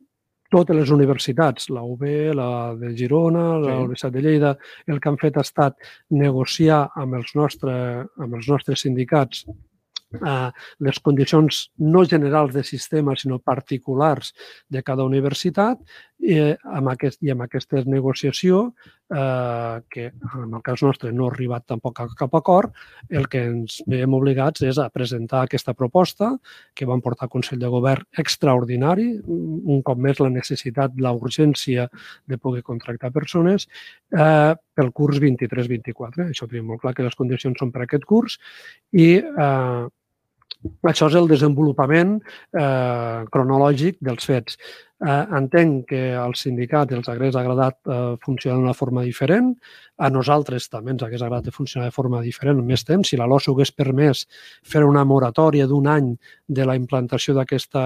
totes 0.49 0.75
les 0.75 0.91
universitats, 0.95 1.69
la 1.75 1.83
UB, 1.83 2.03
la 2.37 2.49
de 2.79 2.93
Girona, 2.95 3.47
sí. 3.57 3.63
la 3.67 3.77
Universitat 3.83 4.13
de 4.13 4.21
Lleida, 4.23 4.53
el 4.87 5.01
que 5.01 5.09
han 5.11 5.19
fet 5.19 5.37
ha 5.37 5.45
estat 5.47 5.89
negociar 6.09 6.85
amb 6.95 7.19
els, 7.19 7.33
nostre, 7.35 7.73
amb 8.17 8.39
els 8.39 8.47
nostres 8.47 8.85
sindicats 8.87 9.43
eh, 10.15 10.49
les 10.79 10.99
condicions 11.03 11.61
no 11.77 12.05
generals 12.05 12.53
de 12.53 12.63
sistema, 12.63 13.15
sinó 13.15 13.39
particulars 13.39 14.33
de 14.69 14.83
cada 14.83 15.03
universitat 15.03 15.79
i 16.19 16.37
amb, 16.41 16.89
aquest, 16.91 17.19
i 17.23 17.31
amb 17.31 17.43
aquesta 17.45 17.83
negociació, 17.85 18.63
eh, 19.13 19.81
que 19.93 20.07
en 20.09 20.55
el 20.57 20.63
cas 20.65 20.81
nostre 20.83 21.11
no 21.13 21.27
ha 21.27 21.31
arribat 21.31 21.67
tampoc 21.69 22.01
a 22.01 22.07
cap 22.17 22.33
acord, 22.35 22.73
el 23.09 23.27
que 23.31 23.43
ens 23.51 23.77
veiem 23.87 24.15
obligats 24.17 24.63
és 24.65 24.79
a 24.81 24.89
presentar 24.93 25.43
aquesta 25.45 25.75
proposta 25.77 26.33
que 26.75 26.87
van 26.89 27.03
portar 27.05 27.27
al 27.27 27.33
Consell 27.35 27.61
de 27.61 27.69
Govern 27.71 28.07
extraordinari, 28.17 29.09
un 29.27 29.83
cop 29.85 30.01
més 30.01 30.19
la 30.23 30.31
necessitat, 30.33 30.97
la 30.97 31.13
urgència 31.13 31.87
de 32.25 32.39
poder 32.41 32.63
contractar 32.65 33.13
persones 33.13 33.67
eh, 34.11 34.55
pel 34.73 34.91
curs 34.93 35.21
23-24. 35.21 36.31
Això 36.31 36.49
tenim 36.49 36.73
molt 36.73 36.81
clar 36.81 36.95
que 36.97 37.05
les 37.05 37.15
condicions 37.15 37.61
són 37.61 37.71
per 37.71 37.85
aquest 37.85 38.09
curs 38.09 38.39
i 38.91 39.13
eh, 39.21 39.85
això 40.89 41.07
és 41.11 41.15
el 41.19 41.29
desenvolupament 41.29 42.17
eh, 42.17 43.23
cronològic 43.33 43.99
dels 44.01 44.25
fets. 44.25 44.57
Eh, 44.97 45.25
entenc 45.37 45.83
que 45.91 45.99
al 46.17 46.33
sindicat 46.33 46.89
els 46.97 47.05
hagués 47.11 47.35
agradat 47.37 47.75
eh, 47.85 48.15
funcionar 48.23 48.57
d'una 48.57 48.73
forma 48.73 49.03
diferent. 49.05 49.51
A 50.01 50.09
nosaltres 50.09 50.65
també 50.73 50.95
ens 50.95 51.03
hagués 51.05 51.21
agradat 51.21 51.53
funcionar 51.53 51.91
de 51.91 51.93
forma 51.93 52.21
diferent 52.25 52.63
més 52.65 52.81
temps. 52.85 53.09
Si 53.09 53.17
la 53.17 53.27
LOS 53.29 53.51
hagués 53.51 53.71
permès 53.77 54.25
fer 54.65 54.81
una 54.85 55.05
moratòria 55.05 55.67
d'un 55.69 55.85
any 55.93 56.09
de 56.47 56.65
la 56.65 56.75
implantació 56.77 57.35
d'aquesta 57.37 57.83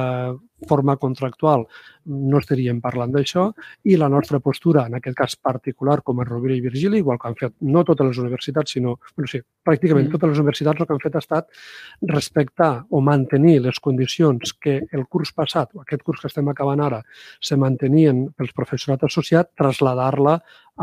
forma 0.67 0.95
contractual, 0.97 1.65
no 2.05 2.39
estaríem 2.39 2.79
parlant 2.81 3.11
d'això. 3.13 3.47
I 3.83 3.97
la 3.99 4.09
nostra 4.09 4.39
postura, 4.39 4.85
en 4.87 4.95
aquest 4.97 5.17
cas 5.17 5.35
particular, 5.35 6.01
com 6.03 6.19
a 6.19 6.25
Rovira 6.27 6.55
i 6.55 6.63
Virgili, 6.63 7.01
igual 7.01 7.19
que 7.19 7.27
han 7.27 7.37
fet 7.39 7.55
no 7.61 7.83
totes 7.87 8.07
les 8.07 8.21
universitats, 8.23 8.71
sinó 8.77 8.97
bueno, 9.15 9.27
sí, 9.27 9.41
pràcticament 9.65 10.07
mm. 10.07 10.15
totes 10.15 10.33
les 10.33 10.43
universitats, 10.43 10.79
el 10.79 10.87
que 10.87 10.95
han 10.95 11.03
fet 11.03 11.17
ha 11.17 11.23
estat 11.25 11.49
respectar 12.13 12.71
o 12.89 13.01
mantenir 13.01 13.59
les 13.67 13.79
condicions 13.79 14.53
que 14.53 14.79
el 14.91 15.07
curs 15.07 15.33
passat, 15.35 15.75
o 15.75 15.83
aquest 15.83 16.03
curs 16.07 16.21
que 16.21 16.31
estem 16.31 16.49
acabant 16.51 16.83
ara, 16.87 17.00
se 17.39 17.57
mantenien 17.59 18.27
pels 18.37 18.53
professorat 18.57 19.07
associat, 19.07 19.53
traslladar-la 19.57 20.37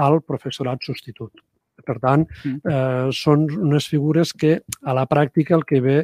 al 0.08 0.20
professorat 0.26 0.84
substitut. 0.84 1.42
Per 1.88 1.96
tant, 2.02 2.24
mm. 2.26 2.56
eh, 2.68 3.10
són 3.14 3.46
unes 3.54 3.86
figures 3.88 4.32
que 4.36 4.58
a 4.82 4.94
la 4.98 5.06
pràctica 5.10 5.54
el 5.56 5.64
que 5.68 5.80
ve 5.84 5.98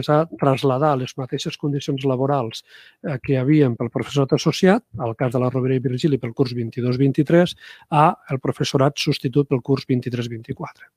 és 0.00 0.08
a 0.10 0.22
traslladar 0.40 0.94
les 0.98 1.12
mateixes 1.20 1.58
condicions 1.60 2.06
laborals 2.08 2.64
eh, 2.64 3.18
que 3.22 3.34
hi 3.34 3.40
havia 3.42 3.68
pel 3.78 3.92
professorat 3.94 4.34
associat, 4.38 4.86
al 4.98 5.14
cas 5.20 5.34
de 5.34 5.42
la 5.42 5.50
Rovira 5.52 5.76
i 5.76 5.84
Virgili 5.84 6.20
pel 6.22 6.34
curs 6.38 6.56
22-23, 6.56 7.54
a 7.90 8.06
el 8.32 8.40
professorat 8.40 8.96
substitut 8.98 9.52
pel 9.52 9.62
curs 9.62 9.86
23-24. 9.90 10.88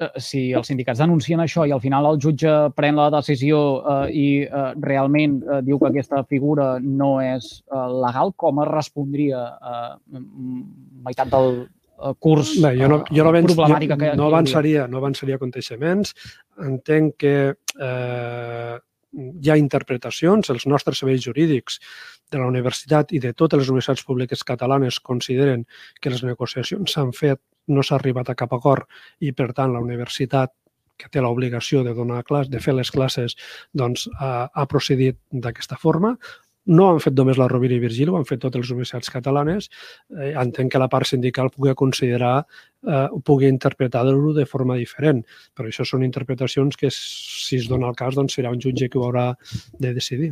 Eh, 0.00 0.08
si 0.22 0.40
els 0.56 0.70
sindicats 0.70 1.00
denuncien 1.02 1.42
això 1.42 1.66
i 1.68 1.74
al 1.74 1.82
final 1.82 2.06
el 2.08 2.20
jutge 2.24 2.52
pren 2.76 2.96
la 2.96 3.10
decisió 3.12 3.58
eh, 3.80 4.06
i 4.16 4.28
eh, 4.46 4.62
realment 4.80 5.40
eh, 5.42 5.58
diu 5.66 5.80
que 5.80 5.90
aquesta 5.90 6.22
figura 6.30 6.70
no 6.80 7.18
és 7.20 7.50
eh, 7.68 7.88
legal, 8.06 8.32
com 8.40 8.62
es 8.64 8.70
respondria 8.70 9.42
eh, 9.60 10.22
meitat 11.04 11.32
del 11.34 11.52
eh, 11.60 12.14
curs 12.16 12.54
Bé, 12.64 12.72
jo 12.80 12.88
no, 12.88 13.02
jo 13.12 13.26
no, 13.26 13.34
venç, 13.36 13.52
problemàtica 13.52 13.98
jo, 13.98 14.00
que 14.00 14.14
no 14.16 14.30
avançaria, 14.30 14.86
no 14.88 15.02
avançaria 15.02 15.36
aconteixements. 15.36 16.14
Entenc 16.64 17.18
que 17.20 17.34
eh, 17.52 18.78
hi 19.12 19.50
ha 19.50 19.58
interpretacions, 19.58 20.50
els 20.52 20.66
nostres 20.70 21.00
serveis 21.02 21.22
jurídics 21.24 21.80
de 22.30 22.38
la 22.38 22.46
universitat 22.46 23.12
i 23.12 23.20
de 23.22 23.32
totes 23.34 23.62
les 23.62 23.70
universitats 23.72 24.06
públiques 24.06 24.44
catalanes 24.46 25.00
consideren 25.00 25.66
que 26.00 26.12
les 26.12 26.22
negociacions 26.26 26.94
s'han 26.94 27.12
fet 27.16 27.40
no 27.68 27.82
s'ha 27.82 27.98
arribat 27.98 28.30
a 28.30 28.38
cap 28.38 28.52
acord 28.56 28.86
i, 29.20 29.32
per 29.32 29.52
tant, 29.52 29.72
la 29.74 29.82
universitat 29.82 30.54
que 31.00 31.08
té 31.08 31.22
l'obligació 31.24 31.82
de 31.84 31.94
donar 31.96 32.22
classe, 32.28 32.52
de 32.52 32.60
fer 32.60 32.74
les 32.76 32.90
classes, 32.92 33.36
doncs 33.72 34.06
ha, 34.20 34.50
ha 34.52 34.66
procedit 34.68 35.16
d'aquesta 35.32 35.78
forma. 35.80 36.16
No 36.70 36.86
han 36.90 37.00
fet 37.02 37.16
només 37.18 37.38
la 37.40 37.48
Rovira 37.50 37.74
i 37.74 37.82
Virgili, 37.82 38.10
ho 38.12 38.18
han 38.18 38.28
fet 38.28 38.42
totes 38.44 38.62
les 38.62 38.70
universitats 38.74 39.10
catalanes. 39.10 39.68
Eh, 40.14 40.32
entenc 40.42 40.72
que 40.72 40.82
la 40.82 40.90
part 40.92 41.08
sindical 41.08 41.50
pugui 41.54 41.74
considerar, 41.74 42.44
eh, 42.86 43.08
pugui 43.26 43.50
interpretar-ho 43.50 44.32
de 44.36 44.46
forma 44.46 44.78
diferent, 44.78 45.24
però 45.56 45.68
això 45.68 45.86
són 45.86 46.06
interpretacions 46.06 46.76
que, 46.76 46.92
si 46.94 47.58
es 47.58 47.68
dona 47.68 47.90
el 47.90 47.98
cas, 47.98 48.14
doncs 48.14 48.38
serà 48.38 48.54
un 48.54 48.62
jutge 48.62 48.88
que 48.88 48.98
ho 48.98 49.08
haurà 49.08 49.34
de 49.78 49.94
decidir. 49.94 50.30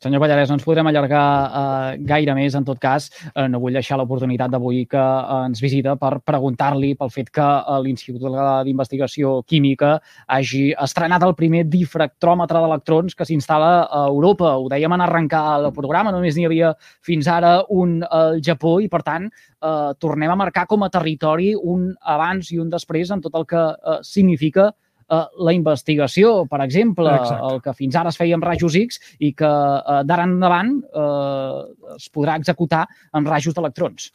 Senyor 0.00 0.22
Pallarès, 0.22 0.48
no 0.48 0.54
ens 0.56 0.64
podrem 0.64 0.88
allargar 0.88 1.24
eh, 1.44 1.96
gaire 2.08 2.32
més. 2.32 2.54
En 2.56 2.64
tot 2.64 2.78
cas, 2.80 3.10
eh, 3.34 3.44
no 3.52 3.58
vull 3.60 3.74
deixar 3.76 3.98
l'oportunitat 4.00 4.48
d'avui 4.48 4.86
que 4.88 4.96
eh, 4.96 5.34
ens 5.50 5.60
visita 5.60 5.92
per 6.00 6.22
preguntar-li 6.24 6.94
pel 6.96 7.12
fet 7.12 7.28
que 7.28 7.44
eh, 7.44 7.74
l'Institut 7.84 8.24
d'Investigació 8.64 9.34
Química 9.44 9.92
hagi 10.24 10.70
estrenat 10.86 11.28
el 11.28 11.36
primer 11.36 11.66
difractròmetre 11.68 12.64
d'electrons 12.64 13.12
que 13.12 13.28
s'instal·la 13.28 13.74
a 13.92 14.02
Europa. 14.08 14.54
Ho 14.56 14.72
dèiem 14.72 14.96
en 14.96 15.04
arrencar 15.04 15.44
el 15.58 15.68
programa, 15.76 16.16
només 16.16 16.32
n'hi 16.32 16.48
havia 16.48 16.72
fins 17.04 17.28
ara 17.28 17.58
un 17.68 17.98
al 18.08 18.40
Japó 18.40 18.78
i, 18.80 18.88
per 18.88 19.04
tant, 19.04 19.28
eh, 19.28 19.90
tornem 20.00 20.32
a 20.32 20.42
marcar 20.46 20.64
com 20.70 20.80
a 20.80 20.88
territori 20.88 21.52
un 21.60 21.90
abans 22.00 22.48
i 22.56 22.62
un 22.64 22.72
després 22.72 23.12
en 23.12 23.20
tot 23.20 23.36
el 23.36 23.44
que 23.52 23.68
eh, 23.68 24.00
significa 24.00 24.70
eh, 25.10 25.22
la 25.46 25.54
investigació, 25.56 26.46
per 26.50 26.60
exemple, 26.64 27.10
Exacte. 27.10 27.50
el 27.50 27.60
que 27.64 27.74
fins 27.76 27.98
ara 27.98 28.12
es 28.12 28.18
feia 28.20 28.36
amb 28.38 28.46
rajos 28.46 28.76
X 28.78 29.00
i 29.18 29.32
que 29.36 29.50
eh, 29.50 30.00
d'ara 30.06 30.26
endavant 30.28 30.72
eh, 30.80 31.94
es 31.96 32.08
podrà 32.14 32.36
executar 32.40 32.84
amb 33.16 33.28
rajos 33.28 33.56
d'electrons. 33.56 34.10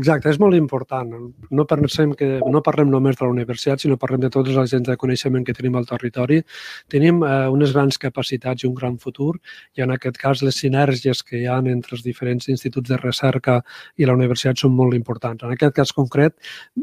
Exacte, 0.00 0.30
és 0.30 0.40
molt 0.42 0.56
important. 0.58 1.12
No 1.50 1.66
pensem 1.70 2.14
que 2.18 2.30
no 2.46 2.62
parlem 2.66 2.90
només 2.90 3.18
de 3.18 3.24
la 3.24 3.32
universitat, 3.32 3.82
sinó 3.82 3.98
parlem 4.00 4.24
de 4.24 4.32
tots 4.32 4.50
els 4.50 4.58
agents 4.64 4.88
de 4.88 4.98
coneixement 5.00 5.46
que 5.46 5.54
tenim 5.56 5.76
al 5.78 5.88
territori. 5.88 6.40
Tenim 6.90 7.22
eh, 7.24 7.46
unes 7.52 7.74
grans 7.76 8.00
capacitats 8.00 8.64
i 8.64 8.70
un 8.70 8.76
gran 8.78 8.98
futur 8.98 9.36
i 9.78 9.84
en 9.84 9.94
aquest 9.94 10.18
cas 10.20 10.42
les 10.46 10.58
sinergies 10.58 11.22
que 11.26 11.40
hi 11.40 11.46
ha 11.46 11.58
entre 11.60 11.96
els 11.96 12.04
diferents 12.04 12.48
instituts 12.50 12.88
de 12.90 12.98
recerca 12.98 13.60
i 14.00 14.08
la 14.08 14.14
universitat 14.16 14.58
són 14.58 14.74
molt 14.76 14.96
importants. 14.96 15.44
En 15.44 15.54
aquest 15.54 15.76
cas 15.76 15.92
concret 15.96 16.36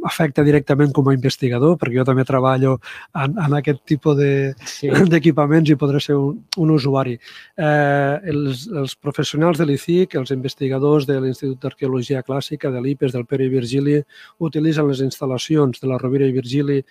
afecta 0.06 0.46
directament 0.48 0.94
com 0.96 1.10
a 1.10 1.16
investigador, 1.16 1.78
perquè 1.82 2.00
jo 2.00 2.06
també 2.08 2.26
treballo 2.28 2.78
en, 3.14 3.36
en 3.38 3.57
aquest 3.60 3.84
tipus 3.90 4.18
d'equipaments 4.18 5.68
de, 5.68 5.74
sí. 5.74 5.74
i 5.76 5.80
podrà 5.80 6.02
ser 6.04 6.18
un, 6.20 6.40
un 6.58 6.74
usuari. 6.74 7.18
Eh, 7.18 8.32
els, 8.34 8.68
els 8.70 8.96
professionals 8.96 9.62
de 9.62 9.68
l'ICIC, 9.70 10.18
els 10.22 10.34
investigadors 10.36 11.08
de 11.10 11.20
l'Institut 11.22 11.62
d'Arqueologia 11.64 12.24
Clàssica, 12.26 12.72
de 12.74 12.82
l'IPES, 12.84 13.14
del 13.16 13.28
Pere 13.30 13.48
i 13.48 13.54
Virgili, 13.54 14.02
utilitzen 14.40 14.90
les 14.90 15.04
instal·lacions 15.06 15.82
de 15.82 15.92
la 15.92 16.00
Rovira 16.02 16.28
i 16.28 16.36
Virgili 16.36 16.82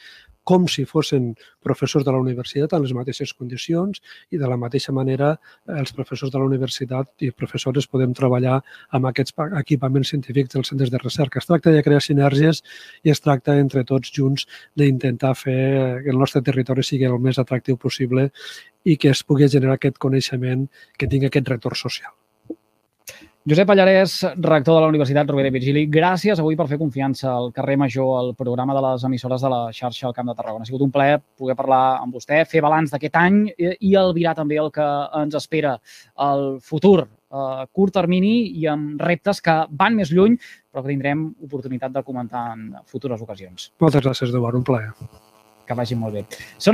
com 0.47 0.67
si 0.71 0.85
fossin 0.87 1.33
professors 1.67 2.05
de 2.07 2.13
la 2.15 2.21
universitat 2.23 2.73
en 2.77 2.85
les 2.85 2.95
mateixes 2.97 3.33
condicions 3.35 4.03
i 4.31 4.39
de 4.39 4.51
la 4.51 4.59
mateixa 4.61 4.95
manera 4.95 5.33
els 5.83 5.95
professors 5.97 6.33
de 6.33 6.39
la 6.39 6.47
universitat 6.47 7.27
i 7.27 7.33
professores 7.35 7.89
podem 7.91 8.15
treballar 8.15 8.61
amb 8.99 9.11
aquests 9.11 9.35
equipaments 9.63 10.13
científics 10.15 10.55
dels 10.55 10.71
centres 10.73 10.93
de 10.95 11.03
recerca. 11.03 11.43
Es 11.43 11.51
tracta 11.51 11.75
de 11.75 11.83
crear 11.87 12.03
sinergies 12.05 12.63
i 13.03 13.15
es 13.15 13.23
tracta 13.25 13.57
entre 13.59 13.85
tots 13.89 14.13
junts 14.15 14.47
d'intentar 14.79 15.35
fer 15.35 16.03
que 16.05 16.15
el 16.15 16.21
nostre 16.23 16.45
territori 16.47 16.87
sigui 16.87 17.11
el 17.11 17.19
més 17.23 17.43
atractiu 17.43 17.77
possible 17.77 18.31
i 18.85 18.97
que 18.97 19.11
es 19.11 19.25
pugui 19.27 19.51
generar 19.51 19.81
aquest 19.81 19.99
coneixement 19.99 20.69
que 20.97 21.11
tingui 21.11 21.33
aquest 21.33 21.51
retorn 21.57 21.83
social. 21.83 22.15
Josep 23.47 23.69
Pallarès, 23.71 24.25
rector 24.43 24.75
de 24.75 24.81
la 24.83 24.89
Universitat 24.91 25.29
Rovira 25.31 25.47
i 25.47 25.55
Virgili, 25.55 25.85
gràcies 25.87 26.41
avui 26.43 26.57
per 26.59 26.65
fer 26.67 26.81
confiança 26.81 27.29
al 27.31 27.53
carrer 27.55 27.77
Major, 27.79 28.09
al 28.19 28.33
programa 28.35 28.75
de 28.75 28.81
les 28.83 29.05
emissores 29.07 29.45
de 29.45 29.51
la 29.53 29.61
xarxa 29.71 30.09
al 30.09 30.15
Camp 30.17 30.27
de 30.27 30.35
Tarragona. 30.35 30.65
Ha 30.65 30.67
sigut 30.67 30.83
un 30.83 30.91
plaer 30.91 31.21
poder 31.39 31.55
parlar 31.55 32.01
amb 32.01 32.19
vostè, 32.19 32.41
fer 32.51 32.59
balanç 32.65 32.91
d'aquest 32.91 33.15
any 33.21 33.37
i 33.55 33.95
albirar 33.95 34.35
també 34.35 34.59
el 34.59 34.73
que 34.75 34.89
ens 35.21 35.39
espera 35.39 35.77
al 36.27 36.59
futur 36.59 37.05
a 37.31 37.69
curt 37.71 37.95
termini 37.95 38.51
i 38.59 38.67
amb 38.67 38.99
reptes 39.07 39.39
que 39.39 39.55
van 39.71 39.95
més 39.95 40.11
lluny, 40.11 40.35
però 40.67 40.83
que 40.83 40.91
tindrem 40.91 41.29
oportunitat 41.47 41.95
de 41.95 42.03
comentar 42.03 42.49
en 42.57 42.73
futures 42.91 43.23
ocasions. 43.23 43.71
Moltes 43.79 44.03
gràcies, 44.03 44.35
Eduard. 44.35 44.59
Un 44.59 44.67
plaer. 44.67 44.91
Que 45.67 45.75
vagi 45.75 45.95
molt 45.99 46.19
bé. 46.19 46.27
Són 46.59 46.65